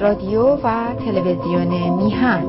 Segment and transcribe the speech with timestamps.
[0.00, 2.44] رادیو و تلویزیون میهن.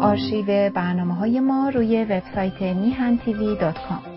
[0.00, 4.11] آرشیو برنامه های ما روی وبسایت میهن تیوی دات کام.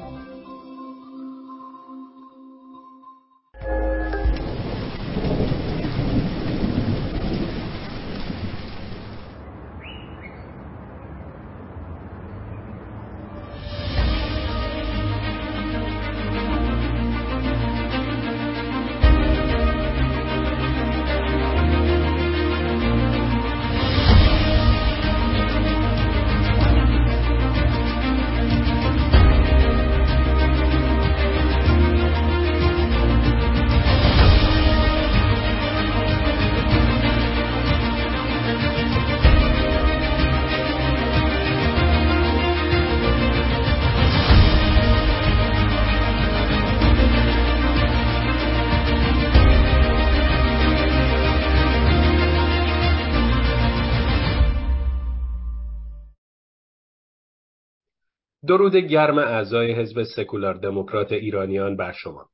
[58.58, 62.30] درود گرم اعضای حزب سکولار دموکرات ایرانیان بر شما.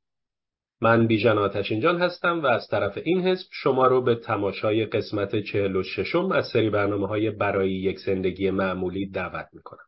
[0.80, 5.76] من بیژن آتشینجان هستم و از طرف این حزب شما رو به تماشای قسمت چهل
[5.76, 9.84] و ششم از سری برنامه های برای یک زندگی معمولی دعوت می‌کنم.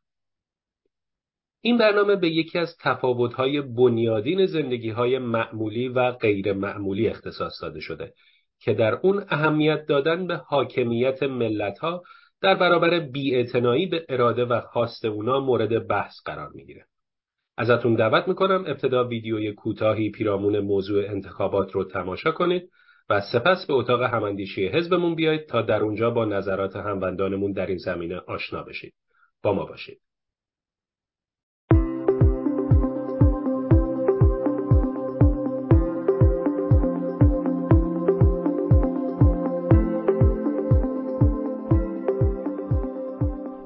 [1.60, 7.80] این برنامه به یکی از تفاوت‌های بنیادین زندگی های معمولی و غیر معمولی اختصاص داده
[7.80, 8.12] شده
[8.60, 12.02] که در اون اهمیت دادن به حاکمیت ملت ها
[12.44, 16.86] در برابر بیاعتنایی به اراده و خواست اونا مورد بحث قرار می‌گیره.
[17.56, 22.70] ازتون دعوت می‌کنم ابتدا ویدیوی کوتاهی پیرامون موضوع انتخابات رو تماشا کنید
[23.10, 27.78] و سپس به اتاق هماندیشی حزبمون بیایید تا در اونجا با نظرات هموندانمون در این
[27.78, 28.94] زمینه آشنا بشید.
[29.42, 30.00] با ما باشید.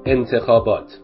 [0.09, 0.99] انتخابات.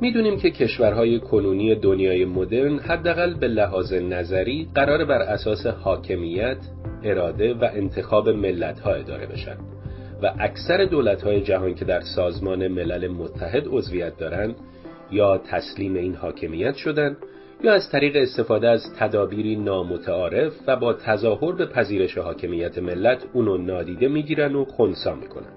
[0.00, 6.56] می‌دونیم که کشورهای کنونی دنیای مدرن حداقل به لحاظ نظری قرار بر اساس حاکمیت،
[7.04, 9.56] اراده و انتخاب ملتها اداره بشن
[10.22, 14.56] و اکثر دولتهای جهان که در سازمان ملل متحد عضویت دارند
[15.10, 17.16] یا تسلیم این حاکمیت شدند
[17.62, 23.56] یا از طریق استفاده از تدابیری نامتعارف و با تظاهر به پذیرش حاکمیت ملت اونو
[23.56, 25.52] نادیده می‌گیرن و خونسا می‌کنن.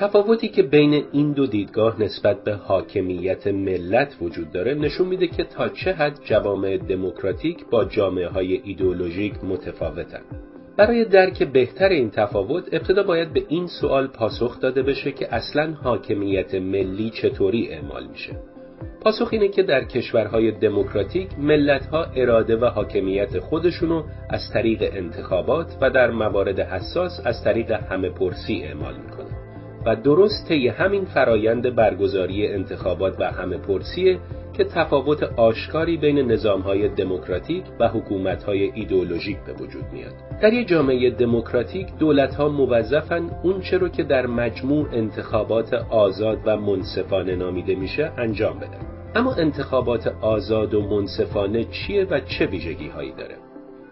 [0.00, 5.44] تفاوتی که بین این دو دیدگاه نسبت به حاکمیت ملت وجود داره نشون میده که
[5.44, 10.20] تا چه حد جوامع دموکراتیک با جامعه های ایدئولوژیک متفاوتن.
[10.76, 15.72] برای درک بهتر این تفاوت ابتدا باید به این سوال پاسخ داده بشه که اصلا
[15.72, 18.32] حاکمیت ملی چطوری اعمال میشه.
[19.00, 25.90] پاسخ اینه که در کشورهای دموکراتیک ملتها اراده و حاکمیت خودشونو از طریق انتخابات و
[25.90, 29.44] در موارد حساس از طریق همه پرسی اعمال می‌کنه.
[29.86, 34.18] و درست طی همین فرایند برگزاری انتخابات و همه پرسیه
[34.56, 40.12] که تفاوت آشکاری بین نظامهای دموکراتیک و حکومتهای ایدئولوژیک به وجود میاد.
[40.42, 47.36] در یک جامعه دموکراتیک دولتها موظفن اون رو که در مجموع انتخابات آزاد و منصفانه
[47.36, 48.94] نامیده میشه انجام بدن.
[49.14, 53.34] اما انتخابات آزاد و منصفانه چیه و چه ویژگی هایی داره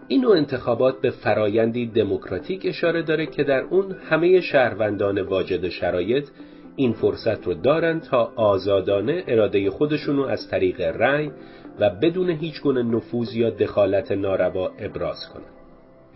[0.07, 6.27] این انتخابات به فرایندی دموکراتیک اشاره داره که در اون همه شهروندان واجد شرایط
[6.75, 11.31] این فرصت رو دارن تا آزادانه اراده خودشون رو از طریق رأی
[11.79, 15.53] و بدون هیچ گونه نفوذ یا دخالت ناروا ابراز کنند.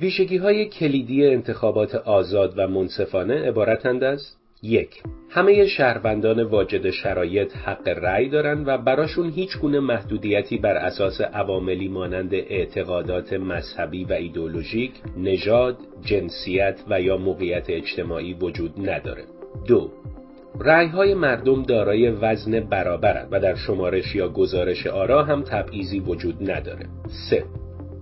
[0.02, 7.88] ویژگی های کلیدی انتخابات آزاد و منصفانه عبارتند از یک همه شهروندان واجد شرایط حق
[7.88, 14.92] رأی دارند و براشون هیچ گونه محدودیتی بر اساس عواملی مانند اعتقادات مذهبی و ایدولوژیک،
[15.18, 19.24] نژاد، جنسیت و یا موقعیت اجتماعی وجود نداره.
[19.68, 19.92] دو
[20.60, 26.52] رأی های مردم دارای وزن برابرند و در شمارش یا گزارش آرا هم تبعیضی وجود
[26.52, 26.86] نداره.
[27.30, 27.44] سه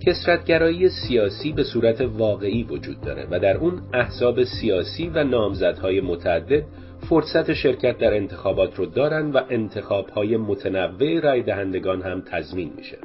[0.05, 6.63] کسرتگرایی سیاسی به صورت واقعی وجود داره و در اون احزاب سیاسی و نامزدهای متعدد
[7.09, 12.97] فرصت شرکت در انتخابات رو دارن و انتخابهای متنوع رای دهندگان هم تضمین میشه.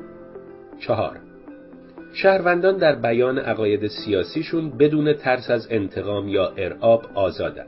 [0.81, 1.17] چهار
[2.13, 7.67] شهروندان در بیان عقاید سیاسیشون بدون ترس از انتقام یا ارعاب آزادن.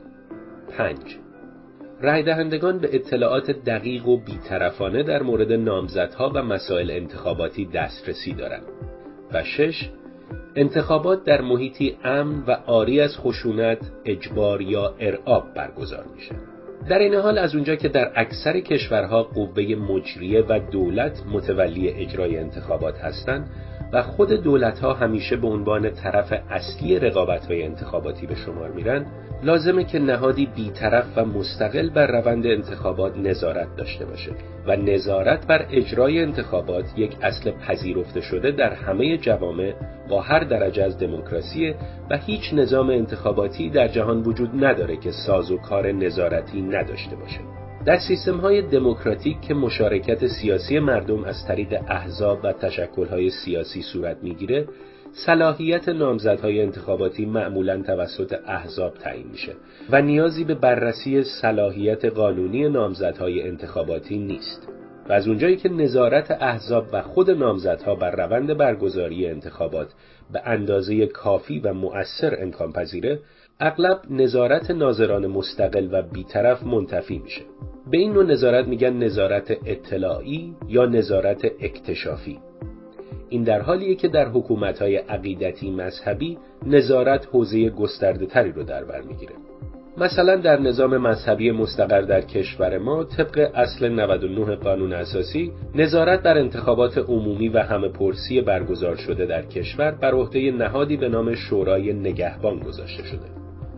[0.77, 1.22] پنج
[2.03, 8.63] رای دهندگان به اطلاعات دقیق و بیطرفانه در مورد نامزدها و مسائل انتخاباتی دسترسی دارند.
[9.33, 9.89] و شش
[10.55, 16.35] انتخابات در محیطی امن و آری از خشونت، اجبار یا ارعاب برگزار میشه.
[16.89, 22.37] در این حال از اونجا که در اکثر کشورها قوه مجریه و دولت متولی اجرای
[22.37, 23.49] انتخابات هستند،
[23.93, 29.05] و خود دولت ها همیشه به عنوان طرف اصلی رقابت های انتخاباتی به شمار میرن
[29.43, 34.31] لازمه که نهادی بیطرف و مستقل بر روند انتخابات نظارت داشته باشه
[34.67, 39.73] و نظارت بر اجرای انتخابات یک اصل پذیرفته شده در همه جوامع
[40.09, 41.75] با هر درجه از دموکراسی
[42.09, 47.39] و هیچ نظام انتخاباتی در جهان وجود نداره که ساز و کار نظارتی نداشته باشه.
[47.85, 54.17] در سیستم های دموکراتیک که مشارکت سیاسی مردم از طریق احزاب و تشکلهای سیاسی صورت
[54.21, 54.65] می‌گیره
[55.15, 59.51] صلاحیت نامزدهای انتخاباتی معمولا توسط احزاب تعیین میشه
[59.89, 64.67] و نیازی به بررسی صلاحیت قانونی نامزدهای انتخاباتی نیست.
[65.09, 69.87] و از اونجایی که نظارت احزاب و خود نامزدها بر روند برگزاری انتخابات
[70.31, 73.19] به اندازه کافی و مؤثر امکان پذیره
[73.59, 77.41] اغلب نظارت ناظران مستقل و بیطرف منتفی میشه.
[77.91, 82.39] به این نوع نظارت میگن نظارت اطلاعی یا نظارت اکتشافی.
[83.33, 89.01] این در حالیه که در حکومت‌های عقیدتی مذهبی نظارت حوزه گسترده تری رو در بر
[89.01, 89.33] می‌گیره.
[89.97, 96.37] مثلا در نظام مذهبی مستقر در کشور ما طبق اصل 99 قانون اساسی نظارت بر
[96.37, 101.93] انتخابات عمومی و همه پرسی برگزار شده در کشور بر عهده نهادی به نام شورای
[101.93, 103.25] نگهبان گذاشته شده.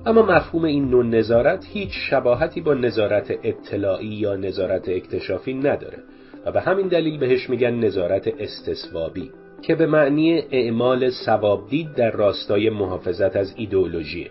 [0.06, 5.98] اما مفهوم این نوع نظارت هیچ شباهتی با نظارت اطلاعی یا نظارت اکتشافی نداره
[6.46, 9.32] و به همین دلیل بهش میگن نظارت استصوابی.
[9.68, 14.30] که به معنی اعمال سوابدید در راستای محافظت از ایدئولوژی.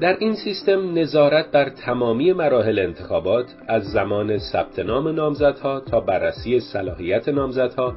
[0.00, 6.60] در این سیستم نظارت بر تمامی مراحل انتخابات از زمان ثبت نام نامزدها تا بررسی
[6.60, 7.96] صلاحیت نامزدها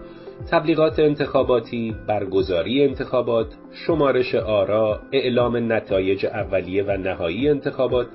[0.52, 8.08] تبلیغات انتخاباتی، برگزاری انتخابات، شمارش آرا، اعلام نتایج اولیه و نهایی انتخابات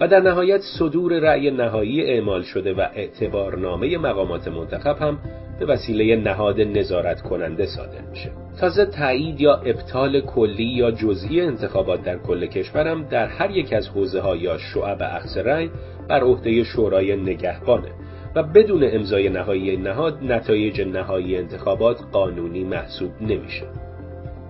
[0.00, 5.18] و در نهایت صدور رأی نهایی اعمال شده و اعتبارنامه مقامات منتخب هم
[5.58, 8.30] به وسیله نهاد نظارت کننده صادر میشه.
[8.60, 13.88] تازه تایید یا ابطال کلی یا جزئی انتخابات در کل کشورم در هر یک از
[13.88, 15.70] حوزه ها یا شعب اخذ رأی
[16.08, 18.05] بر عهده شورای نگهبانه
[18.36, 23.66] و بدون امضای نهایی نهاد نتایج نهایی انتخابات قانونی محسوب نمیشه.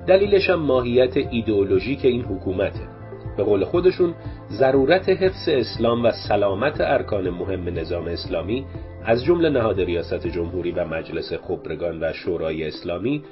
[0.06, 2.88] دلیلش هم ماهیت ایدئولوژیک این حکومته.
[3.36, 4.14] به قول خودشون
[4.50, 8.66] ضرورت حفظ اسلام و سلامت ارکان مهم نظام اسلامی
[9.04, 13.22] از جمله نهاد ریاست جمهوری و مجلس خبرگان و شورای اسلامی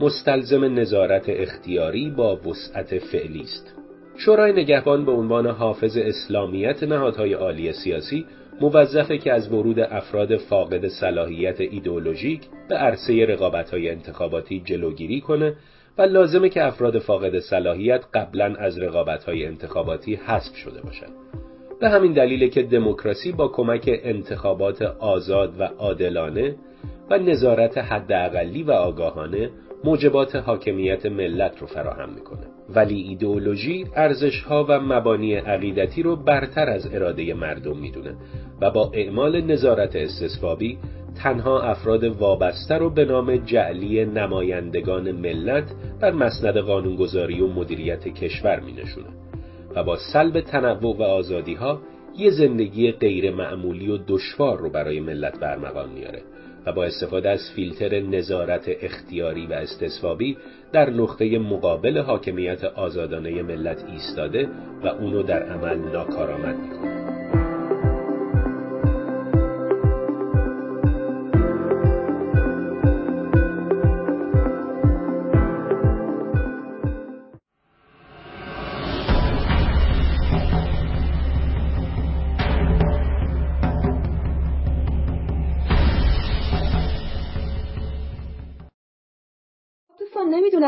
[0.00, 3.74] مستلزم نظارت اختیاری با وسعت فعلی است.
[4.16, 8.26] شورای نگهبان به عنوان حافظ اسلامیت نهادهای عالی سیاسی
[8.60, 15.56] موظفه که از ورود افراد فاقد صلاحیت ایدئولوژیک به عرصه رقابت‌های انتخاباتی جلوگیری کنه
[15.98, 21.12] و لازمه که افراد فاقد صلاحیت قبلا از رقابت‌های انتخاباتی حذف شده باشند.
[21.80, 26.56] به همین دلیل که دموکراسی با کمک انتخابات آزاد و عادلانه
[27.10, 29.50] و نظارت حداقلی و آگاهانه
[29.84, 36.94] موجبات حاکمیت ملت رو فراهم می‌کنه ولی ایدئولوژی ارزشها و مبانی عقیدتی رو برتر از
[36.94, 38.14] اراده مردم می‌دونه
[38.60, 40.78] و با اعمال نظارت استصوابی
[41.14, 45.64] تنها افراد وابسته رو به نام جعلی نمایندگان ملت
[46.00, 49.08] بر مسند قانونگذاری و مدیریت کشور می نشونه
[49.74, 51.80] و با سلب تنوع و آزادی ها
[52.18, 56.22] یه زندگی غیر معمولی و دشوار رو برای ملت برمغان میاره
[56.66, 60.36] و با استفاده از فیلتر نظارت اختیاری و استصوابی
[60.72, 64.48] در نقطه مقابل حاکمیت آزادانه ملت ایستاده
[64.84, 67.03] و اونو در عمل ناکارآمد می‌کنه.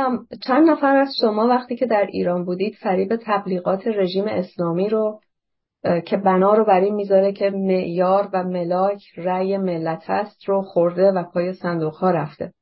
[0.09, 5.21] نمی‌دونم چند نفر از شما وقتی که در ایران بودید فریب تبلیغات رژیم اسلامی رو
[6.07, 11.13] که بنا رو بر این می‌ذاره که معیار و ملاک رأی ملت هست رو خورده
[11.13, 12.53] و پای صندوق ها رفته.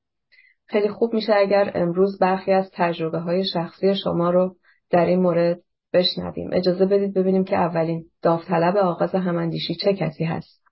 [0.66, 4.56] خیلی خوب میشه اگر امروز برخی از تجربه های شخصی شما رو
[4.90, 5.60] در این مورد
[5.92, 6.50] بشنویم.
[6.52, 10.62] اجازه بدید ببینیم که اولین داوطلب آغاز هماندیشی چه کسی هست.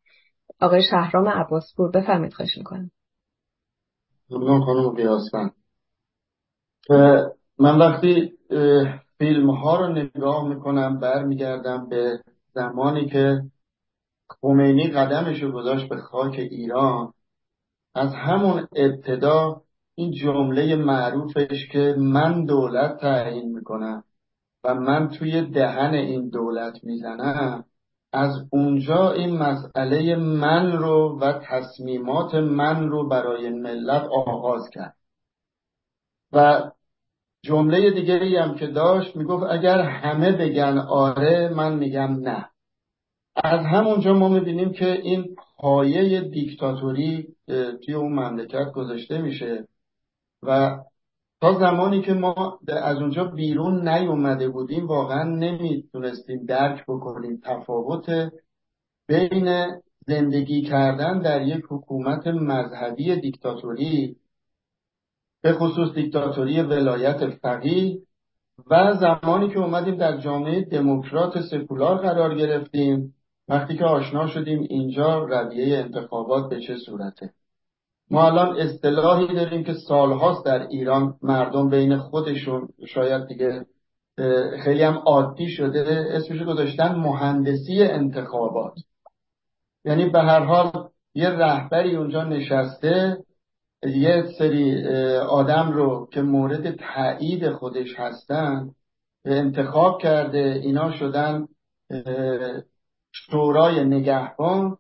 [0.61, 2.91] آقای شهرام عباسپور بفرمید خواهش می‌کنم.
[4.31, 5.53] ممنون خانم
[7.59, 8.33] من وقتی
[9.19, 12.21] فیلم ها رو نگاه می‌کنم برمیگردم به
[12.55, 13.43] زمانی که
[14.29, 17.13] خمینی قدمش رو گذاشت به خاک ایران
[17.95, 19.63] از همون ابتدا
[19.95, 24.05] این جمله معروفش که من دولت تعیین می‌کنم
[24.65, 27.65] و من توی دهن این دولت می‌زنم
[28.13, 34.97] از اونجا این مسئله من رو و تصمیمات من رو برای ملت آغاز کرد.
[36.33, 36.71] و
[37.43, 42.49] جمله دیگه ای هم که داشت می‌گفت اگر همه بگن آره من میگم نه.
[43.37, 47.37] از همونجا ما می‌بینیم که این پایه دیکتاتوری
[47.85, 49.69] توی اون مملکت گذاشته میشه
[50.43, 50.79] و
[51.41, 58.33] تا زمانی که ما از اونجا بیرون نیومده بودیم واقعا نمی‌تونستیم درک بکنیم تفاوت
[59.09, 59.67] بین
[60.07, 64.17] زندگی کردن در یک حکومت مذهبی دیکتاتوری
[65.43, 67.99] به خصوص دیکتاتوری ولایت فقیه
[68.71, 73.15] و زمانی که اومدیم در جامعه دموکرات سکولار قرار گرفتیم
[73.49, 77.31] وقتی که آشنا شدیم اینجا رویه انتخابات به چه صورته.
[78.11, 83.67] ما الان اصطلاحی داریم که سالهاست در ایران مردم بین خودشون شاید دیگه
[84.65, 88.75] خیلی هم عادی شده اسمش گذاشتن مهندسی انتخابات.
[89.85, 93.19] یعنی به هر حال یه رهبری اونجا نشسته
[93.83, 94.87] یه سری
[95.17, 98.71] آدم رو که مورد تایید خودش هستن
[99.25, 101.49] انتخاب کرده اینا شدن
[103.13, 104.77] شورای نگهبان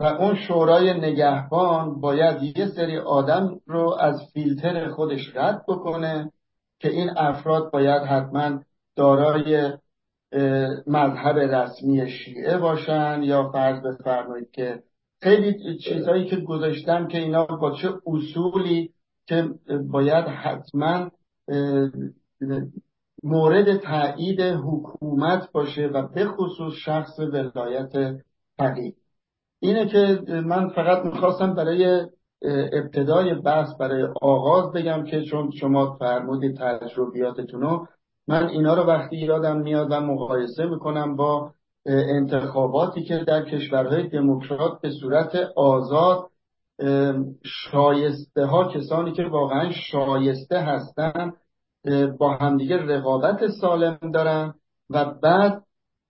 [0.00, 6.32] و اون شورای نگهبان باید یه سری آدم رو از فیلتر خودش رد بکنه
[6.78, 8.60] که این افراد باید حتما
[8.96, 9.72] دارای
[10.86, 14.82] مذهب رسمی شیعه باشن یا فرض بفرمایید که
[15.24, 18.90] خیلی چیزهایی که گذاشتن که اینا با چه اصولی
[19.26, 19.48] که
[19.90, 21.10] باید حتما
[23.22, 27.92] مورد تایید حکومت باشه و به خصوص شخص ولایت
[28.58, 28.94] فقیه.
[29.60, 32.06] اینه که من فقط می‌خواستم برای
[32.72, 37.86] ابتدای بحث برای آغاز بگم که چون شما فرمودید تجربیاتتون رو
[38.28, 41.50] من اینا رو وقتی یادم میاد و مقایسه می‌کنم با
[41.86, 46.30] انتخاباتی که در کشورهای دموکرات به صورت آزاد
[47.44, 51.32] شایسته ها کسانی که واقعا شایسته هستن
[52.18, 54.54] با همدیگه رقابت سالم دارن
[54.90, 55.62] و بعد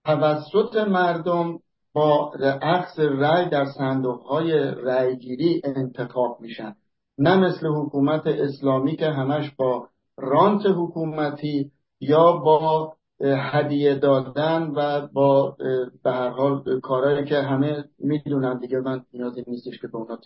[0.05, 1.59] توسط مردم
[1.95, 6.75] با عکس رأی در صندوق های رأیگیری انتخاب میشن.
[7.19, 9.89] نه مثل حکومت اسلامی که همش با
[10.19, 12.93] رانت حکومتی یا با
[13.25, 15.57] هدیه دادن و با
[16.03, 20.19] به هر حال کارهایی که همه می‌دونن دیگه من نیازی نیستش که به اونا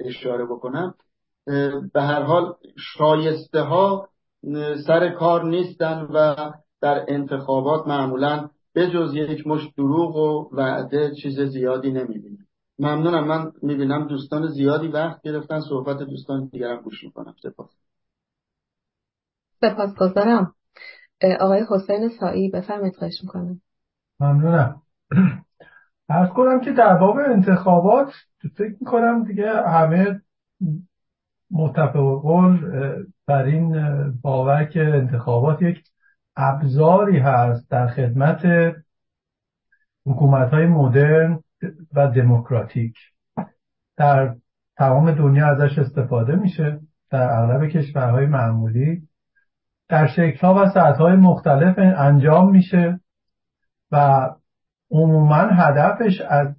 [0.00, 0.94] اشاره بکنم.
[1.92, 4.08] به هر حال شایسته ها
[4.86, 6.34] سر کار نیستن و
[6.80, 13.26] در انتخابات معمولا به جز یک مش دروغ و وعده چیز زیادی نمی‌بینیم ممنونم.
[13.26, 15.60] من می‌بینم دوستان زیادی وقت گرفتن.
[15.60, 17.34] صحبت دوستان دیگرم گوش می‌کنم.
[17.42, 17.70] سپاس.
[19.60, 20.54] سپاسگزارم.
[21.40, 23.60] آقای حسین سایی بفرمایید خواهش می‌کنم.
[24.20, 24.82] ممنونم.
[26.08, 28.12] ارز کنم که در باب انتخابات
[28.56, 30.20] فکر می‌کنم دیگه همه
[31.50, 32.24] متفق
[33.26, 33.74] بر این
[34.22, 35.84] باور که انتخابات یک
[36.36, 38.46] ابزاری هست در خدمت
[40.06, 41.40] حکومت های مدرن
[41.94, 42.96] و دموکراتیک.
[43.96, 44.34] در
[44.76, 46.80] تمام دنیا ازش استفاده میشه
[47.10, 49.08] در اغلب کشورهای معمولی.
[49.88, 53.00] در شکلها و سطحهای مختلف انجام میشه
[53.92, 54.28] و
[54.90, 56.56] عموما هدفش از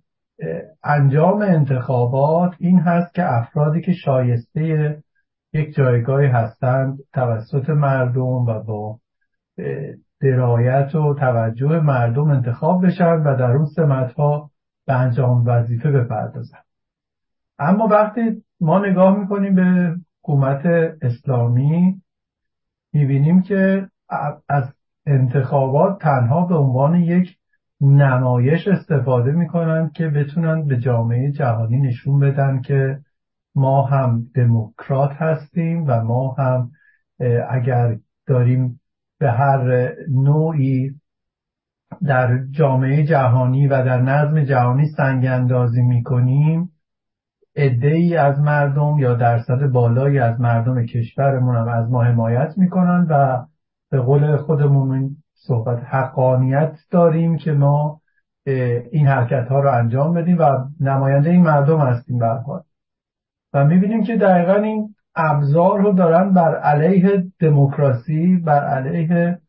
[0.83, 4.97] انجام انتخابات این هست که افرادی که شایسته
[5.53, 8.99] یک جایگاهی هستند توسط مردم و با
[10.21, 14.49] درایت و توجه مردم انتخاب بشن و در اون سمتها
[14.87, 16.57] به انجام وظیفه بپردازن.
[17.59, 20.65] اما وقتی ما نگاه می‌کنیم به حکومت
[21.01, 22.01] اسلامی
[22.95, 23.87] می‌بینیم که
[24.49, 24.63] از
[25.05, 27.37] انتخابات تنها به عنوان یک
[27.81, 32.99] نمایش استفاده می‌کنن که بتونن به جامعه جهانی نشون بدن که
[33.55, 36.71] ما هم دموکرات هستیم و ما هم
[37.49, 37.97] اگر
[38.27, 38.79] داریم
[39.19, 40.91] به هر نوعی
[42.05, 46.71] در جامعه جهانی و در نظم جهانی سنگ اندازی می‌کنیم
[47.55, 53.45] ای از مردم یا درصد بالایی از مردم کشورمون هم از ما حمایت می‌کنن و
[53.89, 58.01] به قول خودمون صحبت حقانیت داریم که ما
[58.91, 60.43] این حرکت ها رو انجام بدیم و
[60.79, 62.61] نماینده این مردم هستیم برحال
[63.53, 69.39] و می‌بینیم که دقیقا این ابزار رو دارن بر علیه دموکراسی بر علیه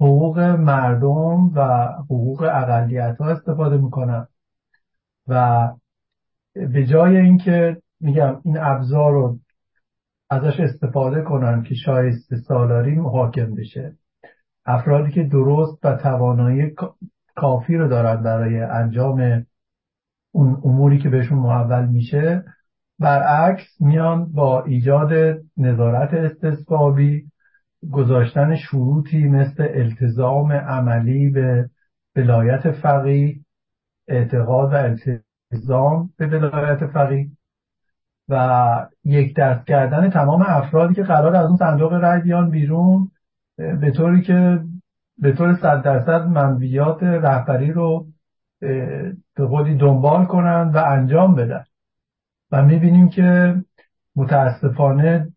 [0.00, 4.26] حقوق مردم و حقوق اقلیت ها استفاده می‌کنن.
[5.28, 5.68] و
[6.54, 9.38] به جای اینکه میگم این ابزار رو
[10.30, 13.96] ازش استفاده کنن که شایسته سالاری محاکم بشه
[14.66, 16.74] افرادی که درست و توانایی
[17.36, 19.46] کافی رو دارن برای انجام
[20.32, 22.44] اون اموری که بهشون محول میشه
[22.98, 27.24] برعکس میان با ایجاد نظارت استثبابی
[27.92, 31.70] گذاشتن شروطی مثل التزام عملی به
[32.16, 33.36] ولایت فقیه
[34.08, 34.76] اعتقاد و
[35.54, 37.28] التزام به ولایت فقیه
[38.28, 43.10] و یک دست کردن تمام افرادی که قرار از اون صندوق رای بیان بیرون
[43.56, 44.60] به طوری که
[45.18, 48.06] به طور صد درصد منویات رهبری رو
[49.34, 51.64] به قولی دنبال کنند و انجام بدن.
[52.52, 53.56] و می‌بینیم که
[54.16, 55.28] متاسفانه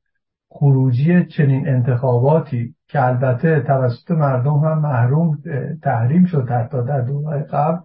[0.50, 5.38] خروجی چنین انتخاباتی که البته توسط مردم هم محروم
[5.84, 7.80] تحریم شد حتی در دورهای قبل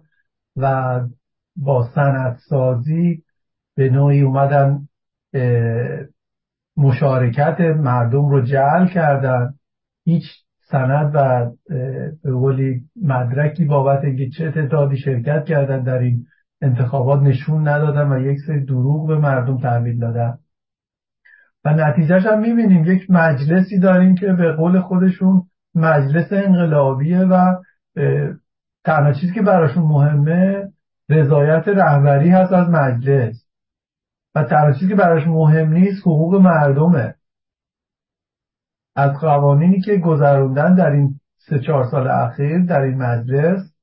[0.57, 0.99] و
[1.55, 3.23] با سندسازی
[3.75, 4.79] به نوعی اومدن
[6.77, 9.53] مشارکت مردم رو جعل کردن.
[10.05, 10.23] هیچ
[10.71, 11.51] سند و
[12.23, 16.25] به قولی مدرکی بابت اینکه چه تعدادی شرکت کردن در این
[16.61, 20.37] انتخابات نشون ندادن و یک سری دروغ به مردم تحویل دادن.
[21.65, 25.43] و نتیجهش هم می‌بینیم یک مجلسی داریم که به قول خودشون
[25.75, 27.55] مجلس انقلابیه و
[28.83, 30.72] تنها چیزی که براشون مهمه
[31.09, 33.45] رضایت رهبری هست از مجلس.
[34.35, 37.15] و تنها که براش مهم نیست حقوق مردمه.
[38.95, 43.73] از قوانینی که گذروندن در این سه چهار سال اخیر در این مجلس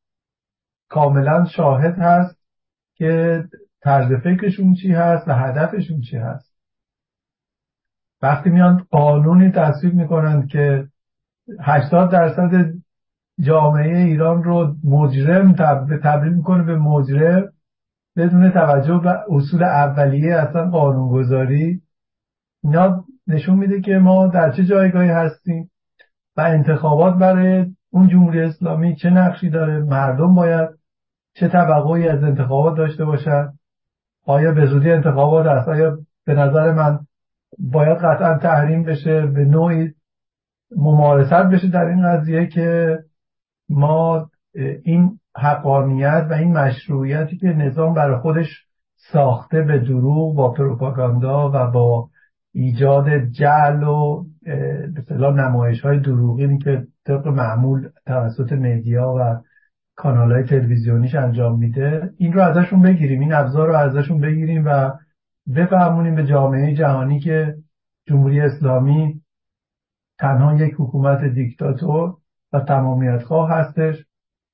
[0.88, 2.40] کاملا شاهد هست
[2.94, 3.44] که
[3.82, 6.54] طرز فکرشون چی هست و هدفشون چی هست.
[8.22, 10.88] وقتی میان قانونی تصویب می‌کنند که
[11.60, 12.72] 80 درصد
[13.40, 15.52] جامعه ایران رو مجرم
[16.02, 17.52] تبدیل می‌کنه به مجرم
[18.16, 21.80] بدون توجه به اصول اولیه اصلا قانونگذاری.
[22.64, 25.70] اینا نشون میده که ما در چه جایگاهی هستیم
[26.36, 30.68] و انتخابات برای اون جمهوری اسلامی چه نقشی داره مردم باید
[31.34, 33.48] چه توقعی از انتخابات داشته باشن.
[34.26, 36.98] آیا به زودی انتخابات هست آیا به نظر من
[37.58, 39.94] باید قطعا تحریم بشه به نوعی
[40.76, 42.98] ممارست بشه در این قضیه که
[43.70, 44.30] ما
[44.84, 51.70] این حقانیت و این مشروعیتی که نظام برای خودش ساخته به دروغ با پروپاگاندا و
[51.70, 52.08] با
[52.52, 54.24] ایجاد جعل و
[55.08, 59.40] به نمایش های دروغینی که طبق معمول توسط مدیا و
[59.96, 63.20] کانال های تلویزیونیش انجام میده این رو ازشون بگیریم.
[63.20, 64.90] این ابزار رو ازشون بگیریم و
[65.56, 67.54] بفهمونیم به جامعه جهانی که
[68.08, 69.20] جمهوری اسلامی
[70.18, 72.16] تنها یک حکومت دیکتاتور
[72.52, 74.04] و تمامیت خواه هستش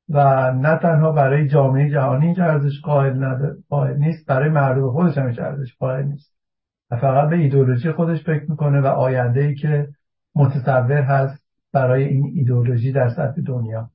[0.08, 0.18] و
[0.52, 6.04] نه تنها برای جامعه جهانی اینجا ارزش قائل, نیست برای مردم خودش هم ارزش قائل
[6.04, 6.36] نیست.
[6.90, 9.88] و فقط به ایدولوژی خودش فکر می‌کنه و آینده ای که
[10.34, 13.90] متصور هست برای این ایدولوژی در سطح دنیا.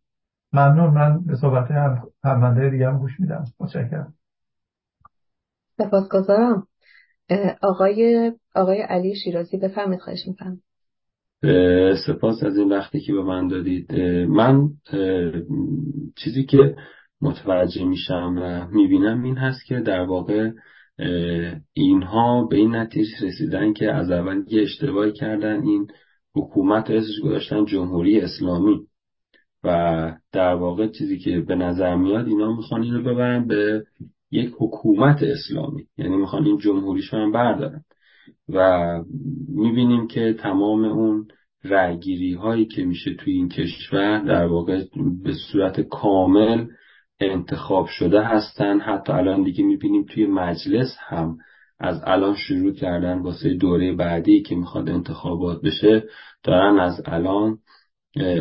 [0.53, 0.93] ممنون.
[0.93, 3.45] من به صحبت هم همونده دیگه هم گوش میدم.
[3.59, 4.13] متشکرم.
[5.77, 6.67] سپاسگزارم.
[7.61, 10.61] آقای آقای علی شیرازی بفرمید خواهش می‌کنم.
[12.07, 13.95] سپاس از این وقتی که به من دادید.
[14.27, 14.69] من
[16.15, 16.75] چیزی که
[17.21, 20.51] متوجه میشم و می‌بینم این هست که در واقع
[21.73, 25.87] اینها به این نتیجه رسیدن که از اول یه اشتباهی کردن این
[26.35, 28.79] حکومت اسمش گذاشتن جمهوری اسلامی.
[29.63, 33.83] و در واقع چیزی که به نظر میاد اینا می‌خوان اینو ببرن به
[34.31, 35.83] یک حکومت اسلامی.
[35.97, 37.81] یعنی می‌خوان این جمهوریش هم بردارن.
[38.49, 38.89] و
[39.47, 41.27] می‌بینیم که تمام اون
[41.63, 44.83] رأیگیری هایی که میشه توی این کشور در واقع
[45.23, 46.65] به صورت کامل
[47.19, 48.79] انتخاب شده هستن.
[48.79, 51.37] حتی الان دیگه می‌بینیم توی مجلس هم
[51.79, 56.03] از الان شروع کردن واسه دوره بعدی که می‌خواد انتخابات بشه
[56.43, 57.57] دارن از الان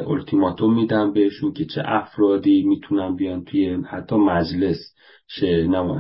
[0.08, 4.94] التیماتوم میدن بهشون که چه افرادی می‌تونن بیان توی حتی مجلس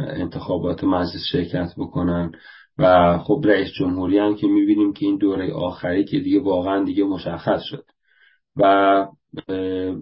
[0.08, 2.32] انتخابات مجلس شرکت بکنن.
[2.78, 7.04] و خب رئیس جمهوری هم که می‌بینیم که این دوره آخری که دیگه واقعا دیگه
[7.04, 7.84] مشخص شد.
[8.56, 9.06] و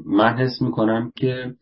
[0.07, 1.55] من حس می‌کنم که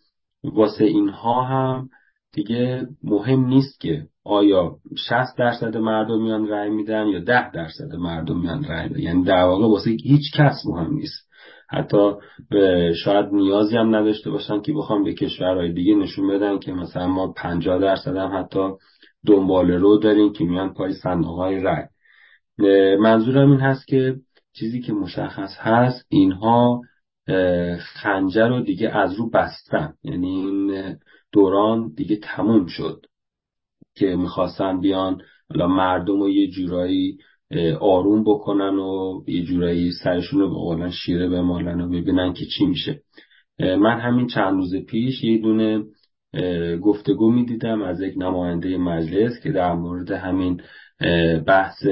[0.44, 1.88] واسه اینها هم
[2.32, 8.40] دیگه مهم نیست که آیا 60 درصد مردم میان رأی میدن یا 10 درصد مردم
[8.40, 9.00] میان رأی میدن.
[9.00, 11.26] یعنی در واقع واسه هیچ کس مهم نیست.
[11.70, 12.12] حتی
[13.04, 17.32] شاید نیازی هم نداشته باشن که بخوام به کشورهای دیگه نشون بدن که مثلا ما
[17.32, 18.68] 50 درصد هم حتی
[19.26, 21.84] دنبال رو داریم که میان پای صندوق های رأی
[22.96, 24.16] منظورم این هست که
[24.52, 26.80] چیزی که مشخص هست اینها
[27.78, 29.94] خنجر رو دیگه از رو بستن.
[30.04, 30.96] یعنی این
[31.32, 33.06] دوران دیگه تموم شد
[33.94, 35.22] که می‌خواستن بیان
[35.54, 37.18] مردم رو یه جورایی
[37.80, 43.00] آروم بکنن و یه جورایی سرشون رو به شیره بمالن و ببینن که چی میشه.
[43.58, 45.84] من همین چند روز پیش یه دونه
[46.82, 50.62] گفتگو می‌دیدم از یک نماینده مجلس که در مورد همین
[51.46, 51.86] بحث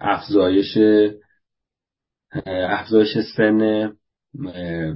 [0.00, 0.78] افزایش
[2.46, 3.90] افزایش سن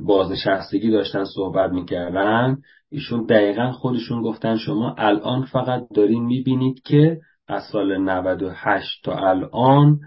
[0.06, 2.58] بازنشستگی داشتن صحبت می‌کردن.
[2.90, 10.00] ایشون دقیقا خودشون گفتن شما الان فقط دارین می‌بینید که از سال 98 تا الان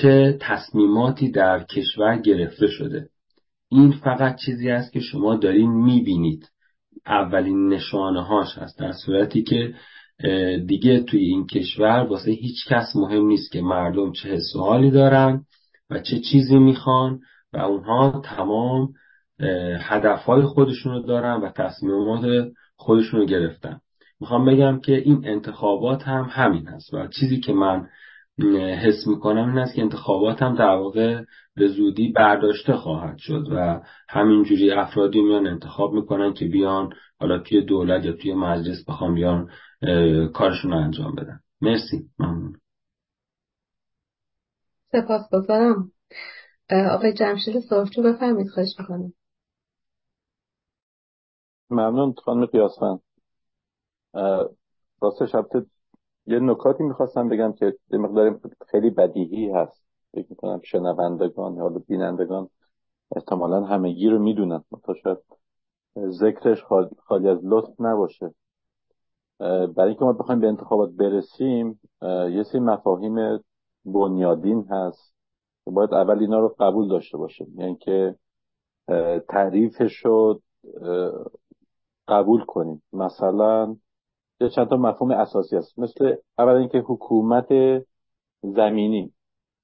[0.00, 3.08] چه تصمیماتی در کشور گرفته شده.
[3.72, 6.48] این فقط چیزی است که شما دارین می‌بینید.
[7.06, 9.74] اولین نشانه هاش هست در صورتی که
[10.66, 15.44] دیگه توی این کشور واسه هیچ کس مهم نیست که مردم چه حس حالی دارن
[15.90, 17.20] و چه چیزی می‌خوان
[17.52, 18.92] و اونها تمام
[19.80, 23.80] هدفهای خودشون رو دارن و تصمیمات خودشون رو گرفتن.
[24.20, 27.88] می‌خوام بگم که این انتخابات هم همین هست و چیزی که من
[28.84, 33.80] حس می‌کنم این است که انتخابات هم در واقع به زودی برداشته خواهد شد و
[34.08, 39.50] همینجوری افرادی میان انتخاب می‌کنن که بیان حالا توی دولت یا توی مجلس بخوام بیان
[40.34, 41.40] کارشون رو انجام بدن.
[41.60, 42.10] مرسی.
[42.18, 42.56] ممنون.
[44.92, 45.92] سپاس گذارم
[46.70, 49.12] آقای جمشید صرفچو بفرمید خواهش می‌کنم.
[51.70, 53.00] ممنون خانم قیاسفند
[55.02, 55.66] راستش البته
[56.26, 59.84] یه نکاتی می‌خواستم بگم که مقدار خیلی بدیهی هست.
[60.12, 62.48] فکر می‌کنم شنوندگان یا بینندگان
[63.16, 64.64] احتمالا همگی رو می‌دونن.
[64.84, 65.18] تا شاید
[66.08, 66.64] ذکرش
[66.98, 68.34] خالی از لطف نباشه.
[69.38, 71.80] برای اینکه ما بخوایم به انتخابات برسیم
[72.30, 73.40] یه سری مفاهیم
[73.84, 75.14] بنیادین هست
[75.64, 77.54] که باید اول اینا رو قبول داشته باشیم.
[77.56, 78.16] یعنی که
[79.28, 80.40] تعریفش رو
[82.08, 82.82] قبول کنیم.
[82.92, 83.76] مثلا
[84.54, 85.78] چند تا مفهوم اساسی هست.
[85.78, 87.48] مثل اول اینکه حکومت
[88.42, 89.12] زمینی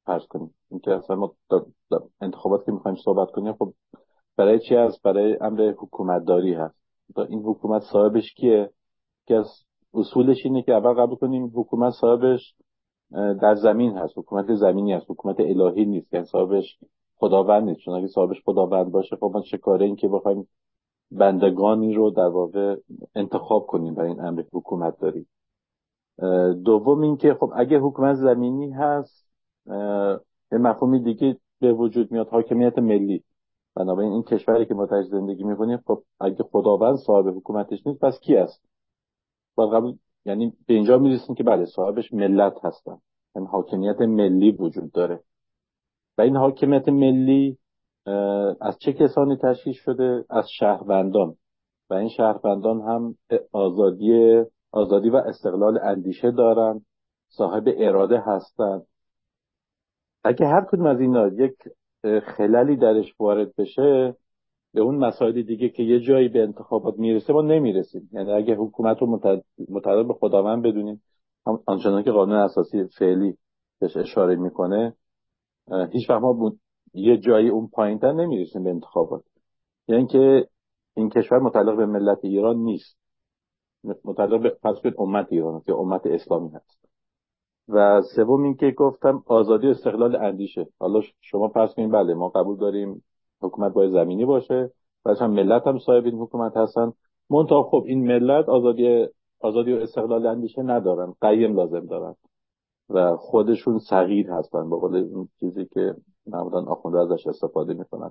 [0.07, 0.55] فرض کنیم.
[0.71, 1.33] اینکه اصلا ما
[2.21, 3.73] انتخابات که می‌خوایم صحبت کنیم خب
[4.37, 6.79] برای چی هست؟ برای امر حکومتداری هست.
[7.29, 8.71] این حکومت صاحبش کیه؟
[9.27, 9.47] که از
[9.95, 12.55] اصولش اینه که اول قبول کنیم حکومت صاحبش
[13.13, 14.19] در زمین هست.
[14.19, 15.11] حکومت زمینی هست.
[15.11, 16.11] حکومت الهی نیست.
[16.11, 16.79] که صاحبش
[17.17, 17.81] خداوند نیست.
[17.81, 20.49] چون اگه صاحبش خداوند باشه خب ما چه کاره این که بخوایم
[21.11, 22.77] بندگانی رو در واقع
[23.15, 25.27] انتخاب کنیم برای این امر حکومت داری.
[26.65, 29.31] دوم اینکه خب اگه حکومت زمینی هست
[30.53, 33.25] یه مفهومی دیگه به وجود میاد حاکمیت ملی.
[33.75, 38.21] بنابراین این کشوری که ما تاش زندگی می‌کنیم خب اگه خداوند صاحب حکومتش نیست پس
[38.21, 38.65] کی است؟
[39.59, 39.93] قبل
[40.25, 42.99] یعنی به اینجا می‌رسیم که بله صاحبش ملت هستن.
[43.37, 45.21] یعنی حاکمیت ملی وجود داره.
[46.19, 47.59] و این حاکمیت ملی
[48.61, 51.35] از چه کسانی تشکیل شده؟ از شهروندان.
[51.91, 53.15] و این شهروندان هم
[53.53, 54.43] آزادی
[54.73, 56.81] آزادی و استقلال اندیشه دارن
[57.29, 58.83] صاحب اراده هستند.
[60.25, 61.55] اگه هر کدوم از اینا یک
[62.23, 64.17] خلالی درش وارد بشه
[64.75, 68.09] به اون مسائل دیگه که یه جایی به انتخابات می‌رسه ما نمی‌رسیم.
[68.13, 69.21] یعنی اگه حکومت رو
[69.69, 71.03] متعلق به خداوند بدونیم
[71.67, 73.37] آنچنان که قانون اساسی فعلی
[73.81, 74.95] بهش اشاره می‌کنه
[75.93, 76.53] هیچ وقت ما
[76.95, 79.23] یه جایی اون پایینتر نمی‌رسیم به انتخابات.
[79.89, 80.49] یعنی که
[80.97, 82.97] این کشور متعلق به ملت ایران نیست.
[84.05, 86.89] متعلق به فرض امت ایران که امت اسلامی هست.
[87.69, 90.67] و سوم اینکه گفتم آزادی و استقلال اندیشه.
[90.81, 93.05] حالا شما پس کنید بله ما قبول داریم
[93.43, 94.71] حکومت باید زمینی باشه.
[95.05, 96.93] و هم ملت هم صاحب این حکومت هستن.
[97.31, 99.07] منتها خب این ملت آزادی
[99.41, 101.15] آزادی و استقلال اندیشه ندارن.
[101.21, 102.15] قیم لازم دارن.
[102.91, 104.69] و خودشون صغیر هستن.
[104.69, 105.95] با قول چیزی که
[106.29, 108.11] معمولا آخونده ازش استفاده می‌کنن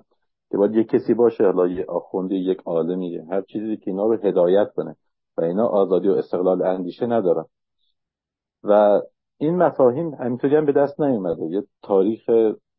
[0.50, 4.16] که باید یک کسی باشه حالا یه آخوندی یک عالمی هر چیزی که اینا رو
[4.22, 4.96] هدایت کنه
[5.38, 7.44] و اینا آزادی و استقلال اندیشه ندارن.
[8.64, 9.02] و
[9.38, 11.46] این مفاهیم همینطوری هم به دست نیومده.
[11.46, 12.30] یه تاریخ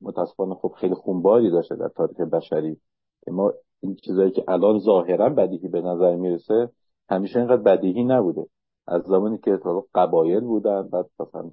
[0.02, 2.78] متاسفانه خب خیلی خونباری داشته در تاریخ بشری.
[3.26, 6.70] که ما این چیزایی که الان ظاهرا بدیهی به نظر می‌رسه
[7.10, 8.46] همیشه اینقدر بدیهی نبوده.
[8.88, 9.60] از زمانی که
[9.96, 11.52] قبایل بودن بعد مثلا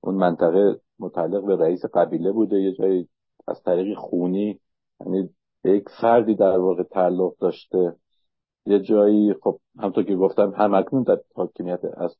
[0.00, 3.08] اون منطقه متعلق به رئیس قبیله بوده یه جایی
[3.48, 4.60] از طریق خونی
[5.00, 5.30] یعنی
[5.64, 7.96] یک فردی در واقع تعلق داشته.
[8.66, 12.16] یه جایی خب همطور که گفتم هم اکنون در حاکمیت از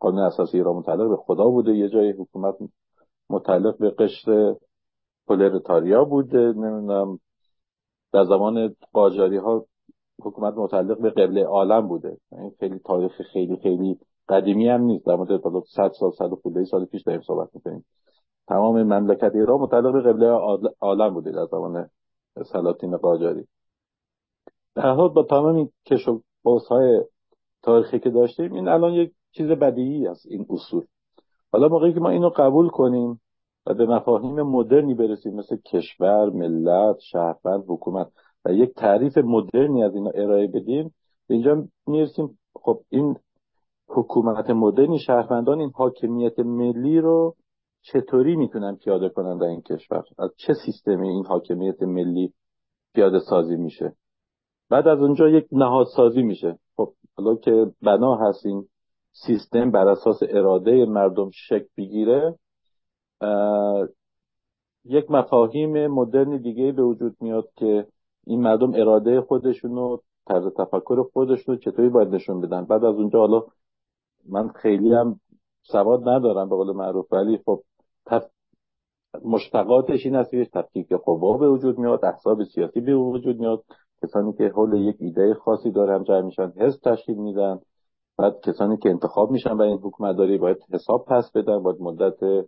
[0.00, 2.54] قانون اساسی ایران متعلق به خدا بوده یه جایی حکومت
[3.30, 4.56] متعلق به قشر
[5.26, 7.18] پولرتاریا بوده نمی‌دونم.
[8.12, 9.66] در زمان قاجاری ها
[10.22, 12.16] حکومت متعلق به قبله عالم بوده.
[12.32, 13.98] این خیلی تاریخ خیلی خیلی
[14.28, 15.06] قدیمی هم نیست.
[15.06, 17.84] در مورد 100 سال 100 خورده سال پیش داریم صحبت می‌کنیم.
[18.48, 20.28] تمام مملکت ایران متعلق به قبله
[20.80, 21.88] عالم بوده در زمان
[22.52, 23.46] سلاطین قاجاری.
[24.74, 26.20] در حال با تمام این کش و
[26.70, 27.02] های
[27.62, 30.84] تاریخی که داشتیم این الان یک چیز بدیهی است این اصول.
[31.52, 33.20] حالا موقعی که ما اینو قبول کنیم
[33.66, 38.08] و به مفاهیم مدرنی برسیم مثل کشور، ملت، شهروند، حکومت
[38.44, 40.94] و یک تعریف مدرنی از اینا ارائه بدیم
[41.28, 42.38] اینجا می‌رسیم.
[42.54, 43.16] خب این
[43.88, 47.34] حکومت مدرنی شهروندان این حاکمیت ملی رو
[47.84, 52.32] چطوری می‌تونن پیاده کنن در این کشور؟ از چه سیستمی این حاکمیت ملی
[52.94, 53.92] پیاده سازی میشه؟
[54.70, 56.58] بعد از اونجا یک نهادسازی میشه.
[56.76, 58.64] خب حالا که بنا هست این
[59.12, 62.38] سیستم بر اساس اراده مردم شکل بگیره
[64.84, 67.86] یک مفاهیم مدرن دیگه به وجود میاد که
[68.26, 72.64] این مردم اراده خودشون و طرز تفکر خودشون چطوری باید نشون بدن.
[72.64, 73.42] بعد از اونجا حالا
[74.28, 75.20] من خیلی هم
[75.62, 77.62] سواد ندارم به قول معروف ولی خب
[78.06, 78.24] تف...
[79.24, 83.64] مشتقاتش این است که تفکیک قوا به وجود میاد احزاب سیاسی به وجود میاد.
[84.02, 87.60] کسانی که حول یک ایده خاصی داره هم جمع میشن حزب تشکیل میدن.
[88.18, 92.46] بعد کسانی که انتخاب میشن برای این حکومتداری باید حساب پس بدن باید مدت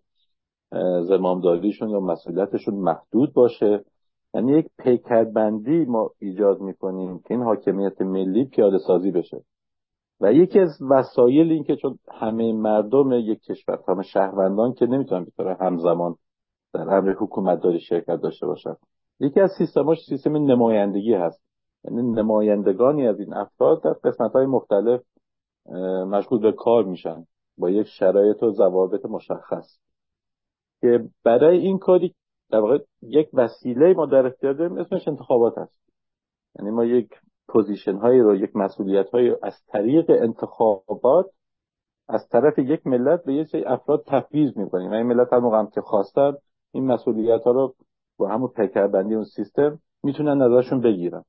[1.08, 3.84] زمامداریشون یا مسئولیتشون محدود باشه.
[4.34, 9.42] یعنی یک پیکربندی ما ایجاد می‌کنیم که این حاکمیت ملی پیاده سازی بشه.
[10.20, 15.24] و یکی از وسایل این که چون همه مردم یک کشور همه شهروندان که نمی‌تونن
[15.24, 16.16] بطور همزمان
[16.74, 18.76] در امر حکومت داری شرکت داشته باشن.
[19.20, 21.42] یکی از سیستماش سیستم نمایندگی هست.
[21.84, 25.02] یعنی نمایندگانی از این افراد در قسمت های مختلف
[26.10, 27.24] مشغول به کار میشن.
[27.58, 29.78] با یک شرایط و ضوابط مشخص.
[30.80, 32.14] که برای این کاری
[32.50, 35.78] در واقع یک وسیله ما در اختیار داریم اسمش انتخابات هست
[36.58, 37.08] یعنی ما یک
[37.48, 41.26] position هایی رو یک مسئولیت هایی از طریق انتخابات
[42.08, 44.90] از طرف یک ملت به یک سری افراد تفویض می‌کنیم.
[44.90, 46.32] و این ملت هم که خواستن
[46.72, 47.74] این مسئولیت ها رو
[48.18, 51.24] با همون پیکربندی اون سیستم می‌تونن ازشون بگیرن.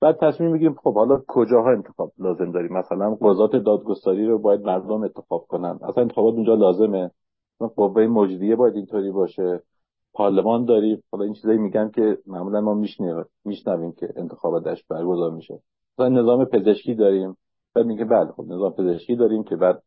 [0.00, 5.02] بعد تصمیم می‌گیریم خب حالا کجاها انتخاب لازم داریم؟ مثلا قضات دادگستری رو باید مردم
[5.02, 5.78] انتخاب کنن.
[5.82, 7.10] اصلا انتخابات اونجا لازمه.
[7.76, 9.62] قوه مجریه باید اینطوری باشه.
[10.14, 11.02] پارلمان داریم.
[11.12, 12.74] حالا این چیزایی میگن که معمولا ما
[13.44, 15.60] میشنویم که انتخابات درش برگزار میشه.
[15.98, 17.36] مثلا نظام پزشکی داریم
[17.74, 19.82] بعد میگه بله خب نظام پزشکی داریم که بعد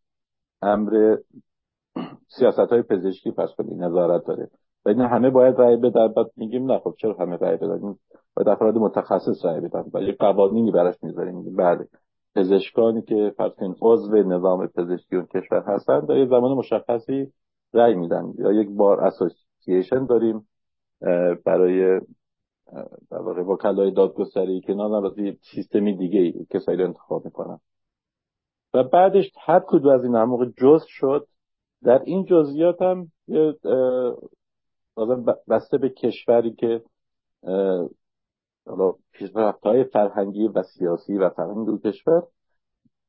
[0.61, 1.17] امر
[2.27, 4.49] سیاست های پزشکی پس کنی نظارت داره.
[4.85, 6.07] و این همه باید رأی بدن.
[6.07, 7.95] بعد میگیم نه خب چرا همه رأی بدن؟
[8.35, 9.83] باید افراد متخصص رأی بدن.
[9.93, 11.35] و یه قوانینی براش می‌ذاریم.
[11.35, 11.87] میگیم بله
[12.35, 17.31] پزشکانی که فرض عضو نظام پزشکی اون کشور هستن در یه زمان مشخصی
[17.73, 18.33] رأی میدن.
[18.37, 19.07] یا یک بار
[19.65, 20.47] اسوسییشن داریم
[21.45, 21.99] برای
[23.11, 25.13] در واقع وکلای دادگستری که نه از
[25.53, 27.59] سیستمی دیگه ای کسایی رو انتخاب می‌کنن.
[28.73, 31.27] و بعدش هر کدوم از این موقع جز شد
[31.83, 33.11] در این جزئیات هم
[35.47, 36.81] بسته به کشوری که
[39.11, 42.23] پیشرفت های فرهنگی و سیاسی و فرهنگی دو کشور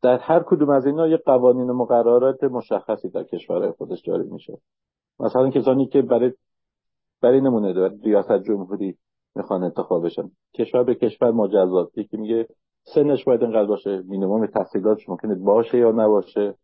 [0.02, 4.58] در هر کدوم از اینا یه قوانین و مقررات مشخصی در کشورهای خودش جاری میشه.
[5.20, 6.32] مثلا کسانی که برای
[7.26, 7.98] برای نمونه داره.
[8.02, 8.96] ریاست جمهوری
[9.36, 10.30] می‌خوان انتخاب بشن.
[10.54, 12.46] کشور به کشور مجزات یکی میگه
[12.94, 14.02] سنش باید اینقدر باشه.
[14.08, 16.54] مینیمم تحصیلاتش ممکنه باشه یا نباشه.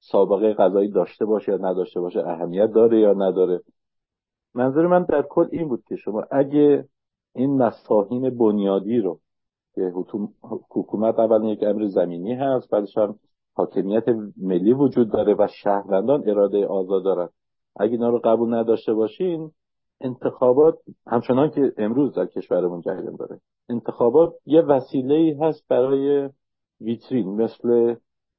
[0.00, 2.20] سابقه قضایی داشته باشه یا نداشته باشه.
[2.20, 3.60] اهمیت داره یا نداره.
[4.54, 6.84] منظور من در کل این بود که شما اگه
[7.34, 9.18] این مفاهیم بنیادی رو
[9.74, 9.92] که
[10.70, 13.14] حکومت اول یک امر زمینی هست بعدش هم
[13.54, 14.04] حاکمیت
[14.36, 17.28] ملی وجود داره و شهروندان اراده آزاد دارن.
[17.76, 19.50] اگه اینا رو قبول نداشته باشین
[20.00, 23.40] انتخابات همچنان که امروز در کشورمون جریان داره.
[23.68, 26.30] انتخابات یه وسیله ای هست برای
[26.80, 27.94] ویترین مثل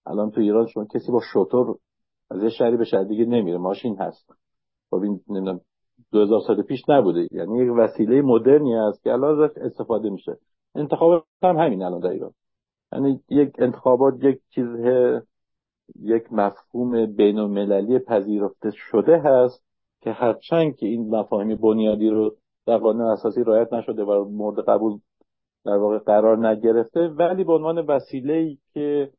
[0.05, 1.75] الان تو ایران شما کسی با شطور
[2.31, 4.33] از یه شهری به شهر دیگه نمیره ماشین هست.
[4.89, 5.59] خب این نمی‌دونم
[6.11, 7.27] 2000 سال پیش نبوده.
[7.31, 10.37] یعنی یک وسیله مدرنی است که الان ازش استفاده میشه.
[10.75, 12.31] انتخابات هم همین الان در ایران.
[12.93, 14.67] یعنی یک انتخابات یک چیز
[15.99, 19.70] یک مفهوم بین المللی پذیرفته شده هست.
[20.01, 22.35] که هرچند که این مفاهیم بنیادی رو
[22.65, 24.99] در قانون اساسی رعایت نشده و مورد قبول
[25.65, 29.11] در واقع قرار نگرفته ولی به عنوان وسیله ای که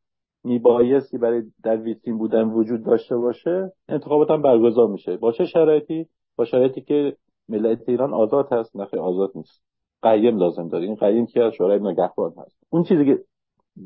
[0.44, 5.16] میبایستی برای در ویترین بودن وجود داشته باشه انتخابات هم برگزار میشه.
[5.16, 7.16] با چه شرایطی؟ با شرایطی که
[7.48, 9.62] ملت ایران آزاد هست نخیر آزاد نیست.
[10.02, 10.84] قیم لازم داره.
[10.84, 12.56] این قیم که از شورای نگهبان هست.
[12.70, 13.18] اون چیزی که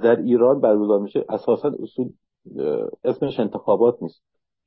[0.02, 2.12] در ایران برگزار میشه اساسا اصول
[3.04, 4.22] اسمش انتخابات نیست.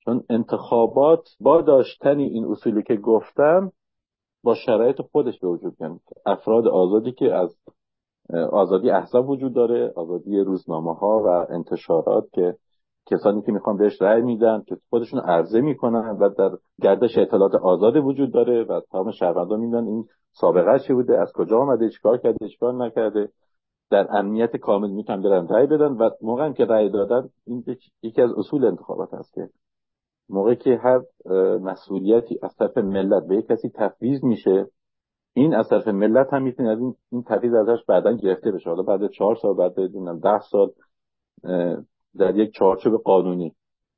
[0.05, 3.71] چون انتخابات با داشتن این اصولی که گفتم
[4.43, 5.99] با شرایط خودش به وجود میاد.
[6.25, 7.57] افراد آزادی که از
[8.51, 12.55] آزادی احزاب وجود داره آزادی روزنامه ها و انتشارات که
[13.05, 17.95] کسانی که می‌خوان بهش رأی میدن که خودشون عرضه می‌کنن و در گردش اطلاعات آزاد
[17.95, 22.49] وجود داره و تمام شهروندان میدن این سابقه چی بوده از کجا آمده چیکار کرده
[22.49, 23.29] چیکار نکرده.
[23.91, 27.63] در امنیت کامل می‌تونن برن رأی بدن و موقعی که رأی دادن این
[28.03, 29.49] یکی از اصول انتخابات هست که
[30.29, 31.01] موقعی که هر
[31.57, 34.67] مسئولیتی از طرف ملت به یک کسی تفویض میشه
[35.33, 38.69] این از طرف ملت هم می‌تونه از این این تفویض ازش بعدا گرفته بشه.
[38.69, 39.73] حالا بعد چهار سال بعد
[40.23, 40.71] ده سال
[42.17, 43.55] در یک چارچوب قانونی.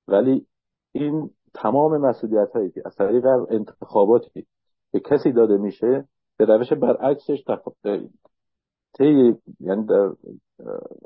[0.07, 0.45] ولی
[0.91, 4.45] این تمام مسئولیت هایی که از طریق انتخاباتی
[4.91, 6.05] به کسی داده میشه
[6.37, 7.67] به روش برعکسش تف...
[8.93, 10.09] طی یعنی در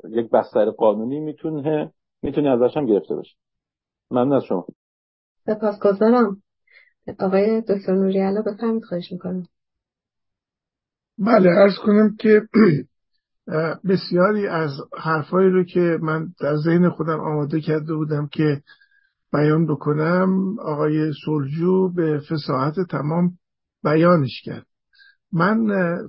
[0.08, 3.36] یک بستر قانونی می‌تونه می‌تونه ازش هم گرفته بشه.
[4.10, 4.66] ممنون از شما.
[5.46, 6.36] سپاسگزارم.
[7.18, 9.46] آقای دکتر نوریالا بفرمید خواهش می‌کنم.
[11.18, 12.42] بله ارز کنم که
[13.88, 18.62] بسیاری از حرفایی رو که من در ذهن خودم آماده کرده بودم که
[19.32, 23.30] بیان بکنم آقای سلجو به فساحت تمام
[23.84, 24.66] بیانش کرد.
[25.32, 25.68] من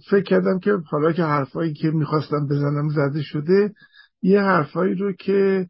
[0.10, 3.74] فکر کردم که حالا که حرفایی که می‌خواستم بزنم زده شده
[4.22, 5.68] یه حرفایی رو که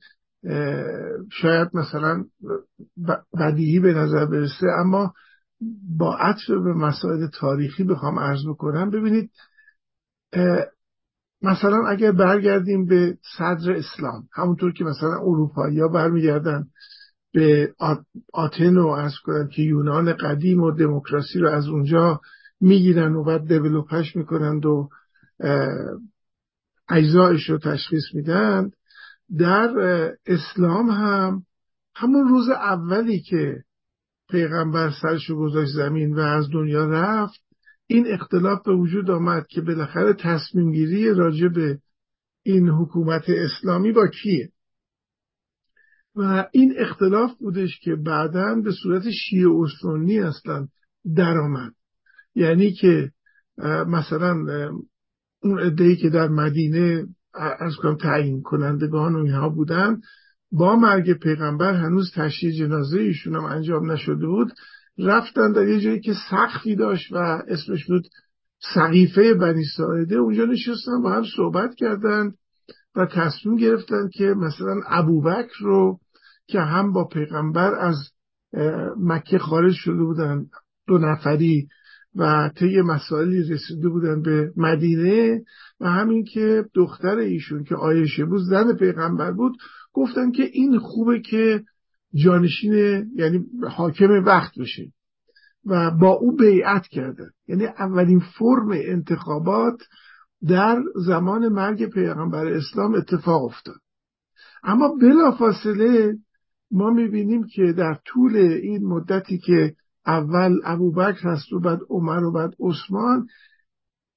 [1.31, 2.25] شاید مثلا
[3.39, 5.13] بدیهی به نظر برسه اما
[5.97, 8.89] با عطف به مسائل تاریخی بخوام عرض بکنم.
[8.89, 9.31] ببینید
[11.41, 16.67] مثلا اگر برگردیم به صدر اسلام همونطور که مثلا اروپایی ها برمیگردن
[17.33, 17.73] به
[18.33, 22.21] آتن و از کنن که یونان قدیم و دموکراسی رو از اونجا
[22.61, 24.89] می‌گیرن و بعد دیولوپش می‌کنند و
[26.89, 28.71] اجزایش رو تشخیص میدن
[29.39, 29.69] در
[30.25, 31.43] اسلام هم
[31.95, 33.63] همون روز اولی که
[34.29, 37.41] پیغمبر سرشو گذاشت زمین و از دنیا رفت
[37.87, 41.79] این اختلاف به وجود آمد که بالاخره تصمیم گیری راجع به
[42.43, 44.51] این حکومت اسلامی با کیه.
[46.15, 50.67] و این اختلاف بودش که بعدا به صورت شیعه و سنی اصلا
[51.15, 51.73] درآمد.
[52.35, 53.11] یعنی که
[53.87, 54.35] مثلا
[55.41, 57.07] اون عده‌ای که در مدینه
[57.59, 60.01] از کنم تعیین کنندگان و اینها بودن.
[60.51, 64.51] با مرگ پیغمبر هنوز تشییع جنازه ایشون هم انجام نشده بود.
[64.97, 68.03] رفتن در یه جایی که سخفی داشت و اسمش بود
[68.73, 70.15] سقیفه بنی ساعده.
[70.15, 72.33] اونجا نشستن با هم صحبت کردند
[72.95, 75.99] و تصمیم گرفتن که مثلا ابوبکر رو
[76.47, 77.95] که هم با پیغمبر از
[78.97, 80.45] مکه خارج شده بودن
[80.87, 81.67] دو نفری
[82.17, 85.43] و طی مسائلی رسیده بودن به مدینه
[85.79, 89.57] و همین که دختر ایشون که آیشه بود زن پیغمبر بود
[89.93, 91.63] گفتن که این خوبه که
[92.13, 92.73] جانشین
[93.15, 94.91] یعنی حاکم وقت بشه
[95.65, 99.79] و با او بیعت کردن یعنی اولین فرم انتخابات
[100.47, 103.79] در زمان مرگ پیغمبر اسلام اتفاق افتاد.
[104.63, 106.17] اما بلافاصله
[106.71, 109.75] ما می‌بینیم که در طول این مدتی که
[110.07, 113.27] اول ابوبکر هست و بعد عمر و بعد عثمان.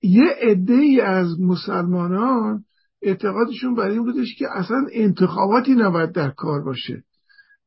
[0.03, 2.65] یه عده ای از مسلمانان
[3.03, 7.05] اعتقادشون برای این بودش که اصلا انتخاباتی نباید در کار باشه.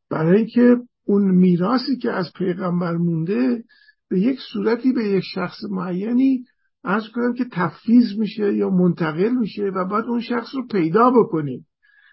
[0.09, 3.63] برای اینکه اون میراسی که از پیغمبر مونده
[4.09, 6.45] به یک صورتی به یک شخص معینی
[6.83, 11.67] از کنم که تفیز میشه یا منتقل میشه و بعد اون شخص رو پیدا بکنیم.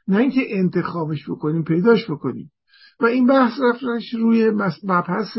[0.09, 2.53] نه اینکه انتخابش بکنیم پیداش بکنیم.
[3.01, 4.51] و این بحث رفتنش روی
[4.85, 5.39] مبحث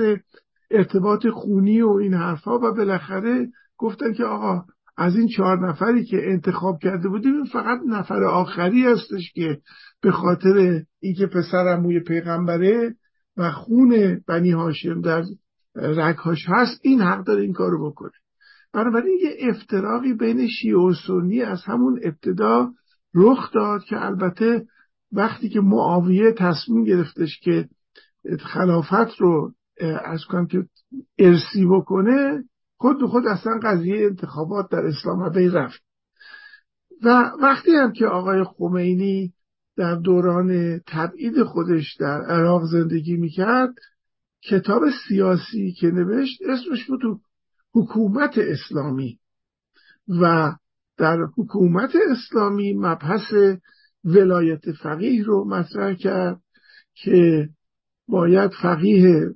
[0.71, 4.65] ارتباط خونی و این حرفها و بالاخره گفتن که آقا
[4.97, 9.61] از این چهار نفری که انتخاب کرده بودیم فقط نفر آخری هستش که
[10.01, 12.95] به خاطر اینکه پسر اموی پیغمبره
[13.37, 15.23] و خون بنی هاشم در
[15.75, 18.11] رگهاش هست این حق داره این کارو بکنه.
[18.73, 22.71] بنابراین یه افتراقی بین شیعه و سنی از همون ابتدا
[23.15, 24.65] رخ داد که البته
[25.11, 27.69] وقتی که معاویه تصمیم گرفتش که
[28.39, 29.53] خلافت رو
[30.05, 30.65] از کنم که
[31.19, 32.43] ارسی بکنه
[32.77, 35.81] خود به خود اصلا قضیه انتخابات در اسلام بی رفت.
[37.03, 39.33] و وقتی هم که آقای خمینی
[39.77, 43.73] در دوران تبعید خودش در عراق زندگی می‌کرد
[44.43, 47.21] کتاب سیاسی که نوشت اسمش بود
[47.73, 49.19] حکومت اسلامی.
[50.21, 50.53] و
[50.97, 53.33] در حکومت اسلامی مبحث
[54.03, 56.41] ولایت فقیه رو مطرح کرد
[56.93, 57.49] که
[58.07, 59.33] باید فقیه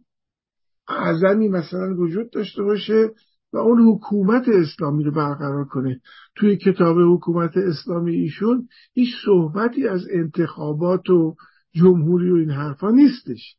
[0.88, 3.10] اعظمی مثلا وجود داشته باشه
[3.54, 6.02] و اون حکومت اسلامی رو برقرار کنه.
[6.36, 11.36] توی کتاب حکومت اسلامی ایشون هیچ صحبتی از انتخابات و
[11.74, 13.56] جمهوری و این حرفا نیستش.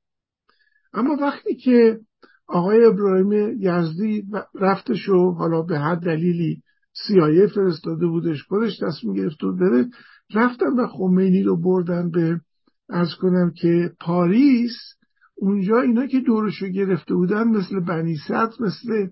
[0.92, 2.00] اما وقتی که
[2.46, 4.24] آقای ابراهیم یزدی
[4.54, 6.62] رفتش و حالا به هر دلیلی
[7.06, 9.86] سیایه فرستاده بودش خودش تصمیم گرفت و بره
[10.34, 12.40] رفتن و خمینی رو بردن به
[12.88, 14.95] از کنم که پاریس
[15.36, 19.06] اونجا اینا که دورشو گرفته بودن مثل بنی صدر مثل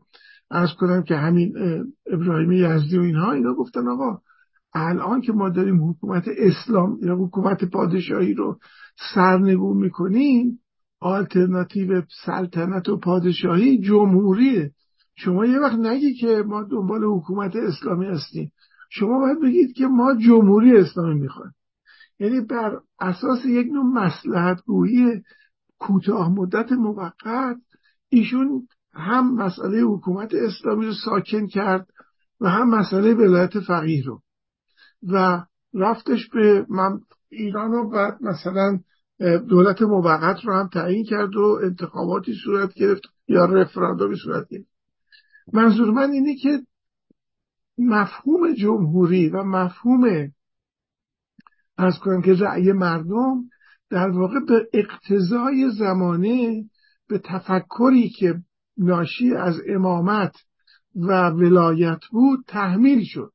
[0.51, 1.55] از کنم که همین
[2.13, 4.19] ابراهیم یزدی و اینها اینا گفتن آقا
[4.75, 8.59] الان که ما داریم حکومت اسلام یا حکومت پادشاهی رو
[9.15, 10.59] سرنگون می‌کنیم
[11.01, 14.71] آلترناتیو سلطنت و پادشاهی جمهوریه.
[15.17, 18.53] شما یه وقت نگی که ما دنبال حکومت اسلامی هستیم.
[18.91, 21.53] شما باید بگید که ما جمهوری اسلامی می‌خوایم.
[22.19, 25.23] یعنی بر اساس یک نوع مسلحت گویی
[25.79, 27.57] کوتاه مدت موقت.
[28.09, 31.87] ایشون هم مسئله حکومت اسلامی رو ساکن کرد
[32.41, 34.23] و هم مسئله ولایت فقیه رو.
[35.13, 35.45] و
[35.75, 38.79] رفتش به من ایران رو بعد مثلا
[39.49, 44.69] دولت موقت رو هم تعیین کرد و انتخاباتی صورت گرفت یا رفراندومی صورت گرفت.
[45.53, 46.63] منظور من اینه که
[47.79, 50.33] مفهوم جمهوری و مفهوم
[51.77, 53.45] از کنم که رأی مردم
[53.91, 56.65] در واقع به اقتضای زمانه
[57.09, 58.35] به تفکری که
[58.79, 60.33] ناشی از امامت
[60.95, 63.33] و ولایت بود تحمیل شد.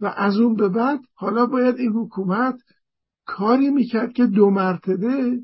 [0.00, 2.58] و از اون به بعد حالا باید این حکومت
[3.26, 5.40] کاری می‌کرد که دو مرتبه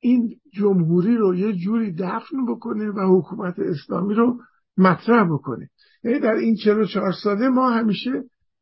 [0.00, 4.40] این جمهوری رو یه جوری دفن بکنه و حکومت اسلامی رو
[4.76, 5.70] مطرح بکنه.
[6.04, 8.10] یعنی در این 44 ساله ما همیشه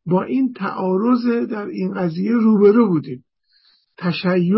[0.06, 3.24] با این تعارض در این قضیه روبرو بودیم.
[3.98, 4.56] تشیع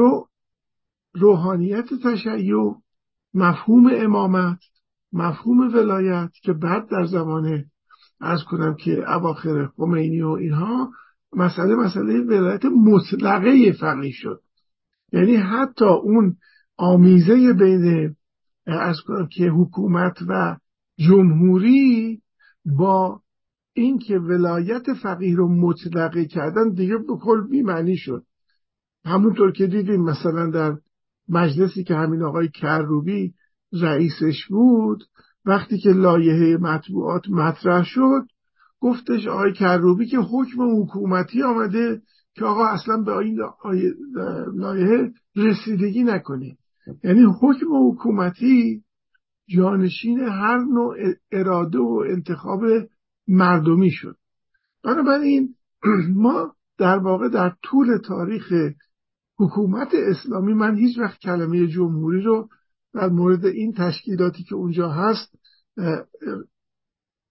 [1.14, 2.74] روحانیت تشیع
[3.34, 4.58] مفهوم امامت
[5.12, 7.64] مفهوم ولایت که بعد در زمان
[8.20, 10.90] از کنم که اواخر خمینی و اینها
[11.32, 14.40] مسئله مسئله ولایت مطلقه فقیه شد.
[15.12, 16.36] یعنی حتی اون
[16.76, 18.16] آمیزه بین
[18.66, 20.56] از کنم که حکومت و
[20.98, 22.22] جمهوری
[22.78, 23.20] با
[23.72, 28.24] اینکه ولایت فقیه رو مطلقه کردن دیگه به کل بیمعنی شد.
[29.04, 30.76] همونطور که دیدیم مثلا در
[31.28, 33.34] مجلسی که همین آقای کروبی
[33.72, 35.04] رئیسش بود
[35.44, 38.26] وقتی که لایحه مطبوعات مطرح شد
[38.80, 42.02] گفتش آقای کروبی که حکم حکومتی آمده
[42.34, 43.38] که آقا اصلا به این
[44.54, 46.56] لایحه رسیدگی نکنه.
[47.04, 48.82] یعنی حکم حکومتی
[49.48, 50.96] جانشین هر نوع
[51.32, 52.60] اراده و انتخاب
[53.28, 54.16] مردمی شد.
[54.84, 55.54] بنابراین
[56.14, 58.52] ما در واقع در طول تاریخ
[59.40, 62.48] حکومت اسلامی من هیچ وقت کلمه جمهوری رو
[62.94, 65.34] در مورد این تشکیلاتی که اونجا هست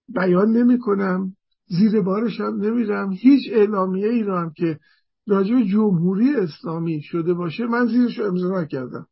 [0.09, 1.35] بیان نمی کنم
[1.67, 3.11] زیر بارش هم نمیرم.
[3.11, 4.79] هیچ اعلامیه ای رو هم که
[5.27, 9.07] راجع جمهوری اسلامی شده باشه من زیرش رو امضا نکردم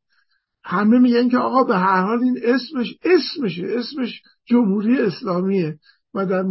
[0.63, 5.79] همه میگن که آقا به هر حال این اسمش اسمشه اسمش جمهوری اسلامیه
[6.13, 6.43] و در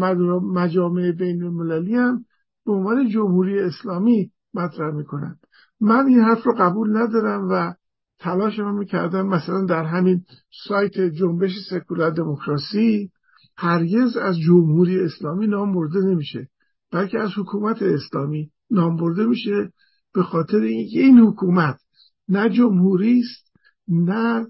[0.52, 2.24] مجامع بین المللی هم
[2.66, 5.36] به عنوان جمهوری اسلامی مطرح می‌کنن.
[5.80, 7.74] من این حرف رو قبول ندارم و
[8.18, 10.24] تلاش رو می‌کردم مثلا در همین
[10.68, 13.10] سایت جنبش سکولار دموکراسی
[13.56, 16.48] هرگز از جمهوری اسلامی نام برده نمیشه
[16.92, 19.72] بلکه از حکومت اسلامی نام برده میشه
[20.14, 21.80] به خاطر اینکه این حکومت
[22.28, 23.52] نه جمهوری است
[23.88, 24.46] نه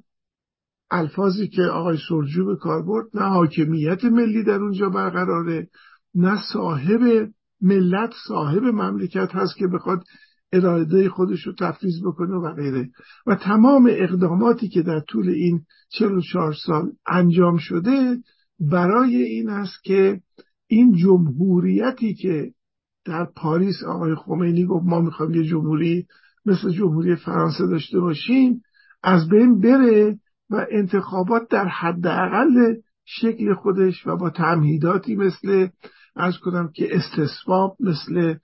[0.90, 5.68] الفاظی که آقای سرجو به کار برد نه حاکمیت ملی در اونجا برقراره
[6.14, 10.04] نه صاحب ملت صاحب مملکت هست که بخواد
[10.56, 12.90] اراده خودش رو تفریز بکنه و غیره.
[13.26, 18.18] و تمام اقداماتی که در طول این 44 سال انجام شده
[18.60, 20.20] برای این است که
[20.66, 22.52] این جمهوریتی که
[23.04, 26.06] در پاریس آقای خمینی گفت ما می‌خوایم یه جمهوری
[26.46, 28.62] مثل جمهوری فرانسه داشته باشیم
[29.02, 30.18] از بین بره
[30.50, 35.68] و انتخابات در حداقل شکل خودش و با تمهیداتی مثل
[36.16, 38.34] از کنم که استصواب مثل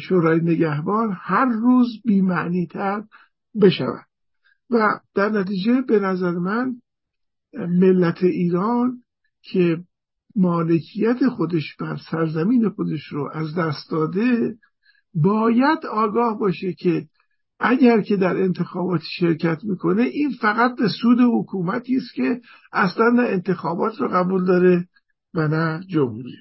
[0.00, 3.02] شورای نگهبان هر روز بیمعنی تر
[3.62, 4.06] بشود.
[4.70, 6.76] و در نتیجه به نظر من
[7.52, 9.02] ملت ایران
[9.42, 9.84] که
[10.36, 14.56] مالکیت خودش بر سرزمین خودش رو از دست داده
[15.14, 17.06] باید آگاه باشه که
[17.60, 22.40] اگر که در انتخابات شرکت می‌کنه این فقط به سود حکومتی است که
[22.72, 24.88] اصلا نه انتخابات رو قبول داره
[25.34, 26.36] و نه جمهوری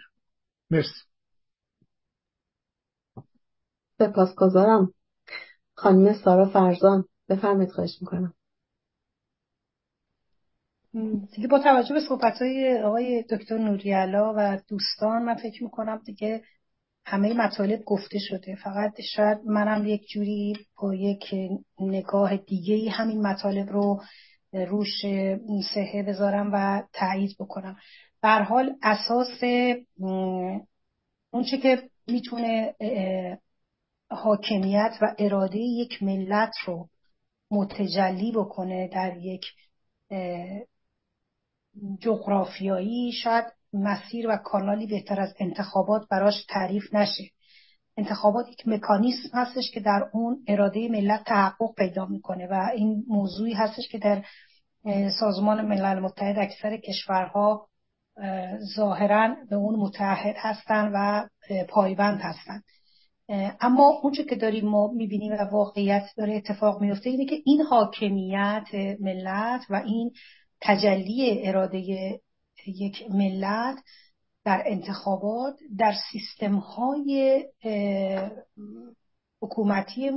[0.71, 1.12] مرسی.
[4.07, 4.93] سپاسگزارم.
[5.75, 8.33] خانم سارا فرزان بفرمایید خواهش می‌کنم.
[11.35, 16.41] دیگه با توجه به صحبت های آقای دکتر نوریالا و دوستان من فکر می‌کنم دیگه
[17.05, 18.55] همه مطالب گفته شده.
[18.55, 21.35] فقط شاید منم یک جوری با یک
[21.79, 24.01] نگاه دیگه همین مطالب رو
[24.53, 25.01] روش
[25.73, 27.75] سهه بذارم و تایید بکنم.
[28.21, 29.43] بر حال اساس
[31.31, 32.75] اونچه که می‌تونه
[34.09, 36.89] حاکمیت و اراده یک ملت رو
[37.51, 39.45] متجلی بکنه در یک
[41.99, 47.23] جغرافیایی شاید مسیر و کانالی بهتر از انتخابات براش تعریف نشه.
[47.97, 53.53] انتخابات یک مکانیسم هستش که در اون اراده ملت تحقق پیدا می‌کنه و این موضوعی
[53.53, 54.23] هستش که در
[55.19, 57.67] سازمان ملل متحد اکثر کشورها
[58.75, 61.27] ظاهرا به اون متحد هستند و
[61.69, 62.63] پایبند هستند
[63.61, 68.67] اما اونچه که داریم ما می‌بینیم و واقعیت داره اتفاق میفته اینه که این حاکمیت
[68.99, 70.11] ملت و این
[70.61, 71.79] تجلی اراده
[72.67, 73.75] یک ملت
[74.45, 77.43] در انتخابات در سیستم های
[79.41, 80.11] حکومتی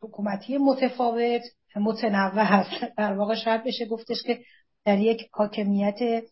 [0.00, 1.42] حکومتی متفاوت
[1.76, 4.40] متنوع هست در واقع شاید بشه گفتش که
[4.84, 6.24] در یک حاکمیت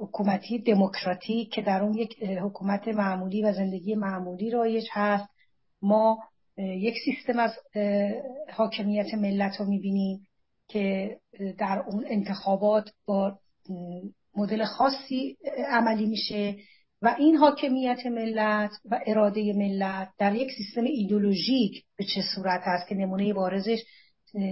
[0.00, 5.28] حکومتی دموکراتیک که در اون یک حکومت معمولی و زندگی معمولی رایج هست.
[5.82, 6.18] ما
[6.58, 7.52] یک سیستم از
[8.52, 10.26] حاکمیت ملت رو می‌بینیم
[10.68, 11.16] که
[11.58, 13.38] در اون انتخابات با
[14.36, 15.36] مدل خاصی
[15.68, 16.56] عملی میشه
[17.02, 22.88] و این حاکمیت ملت و اراده ملت در یک سیستم ایدولوژیک به چه صورت هست
[22.88, 23.78] که نمونه بارزش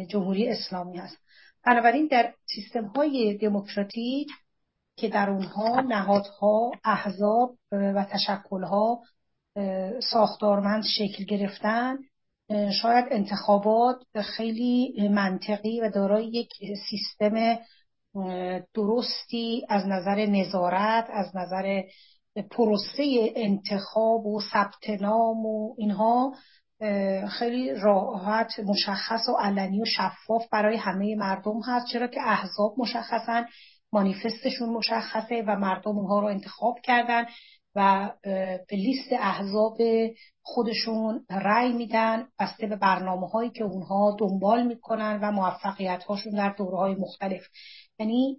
[0.09, 1.16] جمهوری اسلامی هست.
[1.67, 4.29] بنابراین در سیستم های دموکراتیک
[4.97, 9.03] که در اونها نهادها احزاب و تشکلها
[10.13, 11.97] ساختارمند شکل گرفتن
[12.83, 14.03] شاید انتخابات
[14.37, 16.51] خیلی منطقی و دارای یک
[16.91, 17.59] سیستم
[18.75, 21.83] درستی از نظر نظارت از نظر
[22.51, 26.33] پروسه انتخاب و ثبت نام و اینها
[27.29, 31.87] خیلی راحت مشخص و علنی و شفاف برای همه مردم هست.
[31.93, 33.45] چرا که احزاب مشخصا
[33.93, 37.26] مانیفستشون مشخصه و مردم اونها رو انتخاب کردن
[37.74, 38.11] و
[38.68, 39.79] به لیست احزاب
[40.43, 46.55] خودشون رأی میدن بسته به برنامه هایی که اونها دنبال می‌کنن و موفقیت هاشون در
[46.59, 47.43] دوره های مختلف.
[47.99, 48.39] یعنی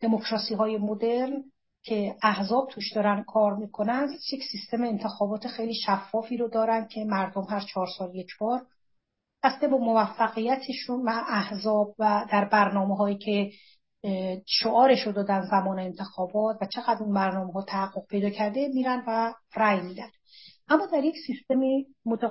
[0.00, 1.44] دموکراسی های مدرن
[1.82, 7.46] که احزاب توش دارن کار می‌کنن یک سیستم انتخابات خیلی شفافی رو دارن که مردم
[7.50, 8.66] هر چهار سال یک بار
[9.42, 13.50] بسته به موفقیتشون و احزاب و در برنامه هایی که
[14.46, 19.34] شعارش رو دادن زمان انتخابات و چقدر اون برنامه ها تحقق پیدا کرده میرن و
[19.56, 20.10] رأی میدن.
[20.68, 21.60] اما در یک سیستم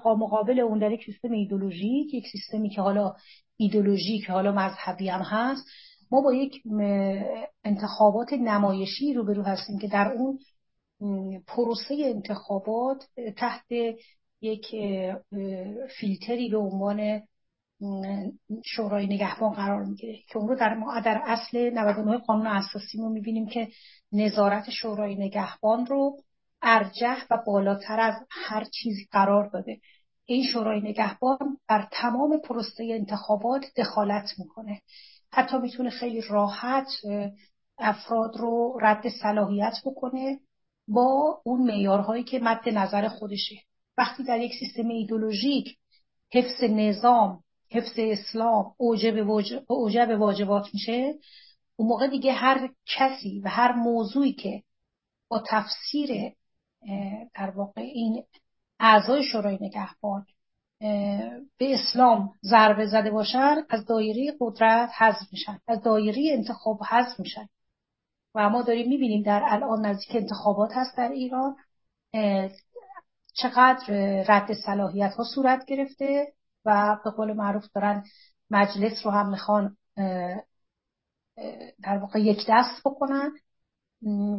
[0.05, 3.13] مقابل اون در یک سیستم ایدولوژیک یک سیستمی که حالا
[3.57, 5.65] ایدولوژیک حالا مذهبی هم هست
[6.11, 6.61] ما با یک
[7.63, 10.39] انتخابات نمایشی روبرو هستیم که در اون
[11.47, 13.03] پروسه انتخابات
[13.37, 13.65] تحت
[14.41, 14.65] یک
[15.99, 17.21] فیلتری به عنوان
[18.65, 23.09] شورای نگهبان قرار می‌گیره که اون رو در ما در اصل 99 قانون اساسی ما
[23.09, 23.67] می‌بینیم که
[24.11, 26.17] نظارت شورای نگهبان رو
[26.61, 29.79] ارجح و بالاتر از هر چیزی قرار داده.
[30.25, 34.81] این شورای نگهبان بر تمام پروسه انتخابات دخالت می‌کنه.
[35.31, 36.87] حتی می‌تونه خیلی راحت
[37.77, 40.39] افراد رو رد صلاحیت بکنه
[40.87, 43.55] با اون معیارهایی که مد نظر خودشه.
[43.97, 45.77] وقتی در یک سیستم ایدولوژیک
[46.33, 51.13] حفظ نظام حفظ اسلام اوجب واجبات میشه
[51.75, 54.63] اون موقع دیگه هر کسی و هر موضوعی که
[55.27, 56.33] با تفسیر
[57.35, 58.23] در واقع این
[58.79, 60.25] اعضای شورای نگهبان
[61.57, 67.47] به اسلام ضربه زده باشن از دایره قدرت حذف میشن از دایره انتخاب حذف میشن.
[68.35, 71.55] و ما داریم می‌بینیم در الان نزدیک انتخابات هست در ایران
[73.33, 73.83] چقدر
[74.27, 76.33] رد صلاحیت ها صورت گرفته
[76.65, 78.03] و به قول معروف دارن
[78.49, 79.77] مجلس رو هم می‌خوان
[81.83, 83.31] در واقع یک دست بکنن.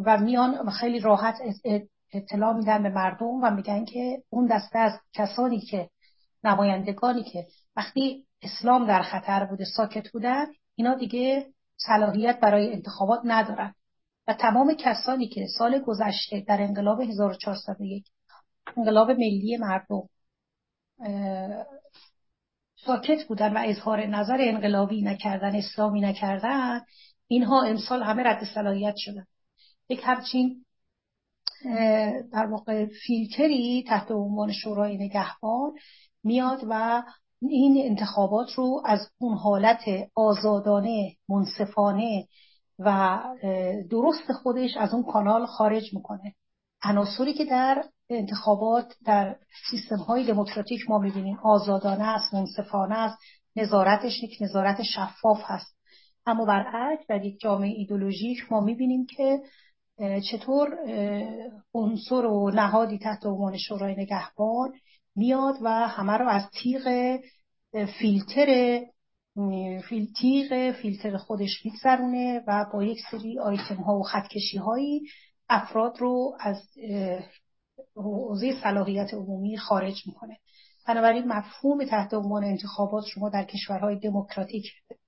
[0.07, 1.39] و میان خیلی راحت
[2.13, 5.91] اطلاع میدن به مردم و میگن که اون دسته از کسانی که
[6.45, 13.75] نمایندگانی که وقتی اسلام در خطر بوده ساکت بودن اینا دیگه صلاحیت برای انتخابات ندارن.
[14.27, 18.05] و تمام کسانی که سال گذشته در انقلاب 1401
[18.77, 20.09] انقلاب ملی مردم
[22.87, 26.81] ساکت بودن و اظهار نظر انقلابی نکردن اسلامی نکردن
[27.27, 29.27] اینها امسال همه رد صلاحیت شدن.
[29.89, 30.65] یک همچین
[32.33, 35.73] در واقع فیلتری تحت عنوان شورای نگهبان
[36.25, 37.03] میاد و
[37.43, 39.81] این انتخابات رو از اون حالت
[40.15, 42.27] آزادانه منصفانه
[42.79, 43.19] و
[43.91, 46.35] درست خودش از اون کانال خارج می‌کنه.
[46.83, 49.37] عناصری که در انتخابات در
[49.71, 51.39] سیستم های دموکراتیک ما می‌بینیم.
[51.43, 53.19] آزادانه است منصفانه است
[53.57, 55.77] نظارتش یک نظارت شفاف هست.
[56.27, 59.41] اما برعکس در یک جامعه ایدولوژیک ما می‌بینیم که
[60.31, 60.79] چطور
[61.75, 64.73] عنصر و نهادی تحت عنوان شورای نگهبان
[65.21, 67.17] میاد و همه رو از تیغ
[67.99, 68.81] فیلتر
[70.21, 75.03] تیغ فیلتر خودش میگذرونه و با یک سری آیتم ها و خطکشی هایی
[75.49, 76.63] افراد رو از
[77.97, 80.37] حوزه صلاحیت عمومی خارج می‌کنه.
[80.89, 84.65] بنابراین مفهوم تحت عنوان انتخابات شما در کشورهای دموکراتیک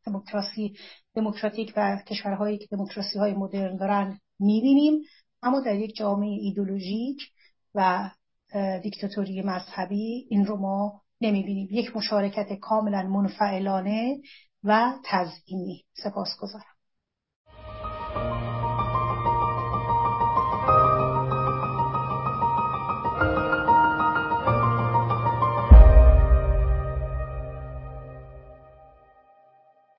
[0.07, 0.77] دموکراسی
[1.15, 5.03] دموکراتیک و کشورهایی که دموکراسی های مدرن دارن می‌بینیم
[5.43, 7.19] اما در یک جامعه ایدولوژیک
[7.75, 8.11] و
[8.83, 11.69] دیکتاتوری مذهبی این رو ما نمی‌بینیم.
[11.71, 14.17] یک مشارکت کاملا منفعلانه
[14.65, 16.72] و تزئینی سپاسگزارم.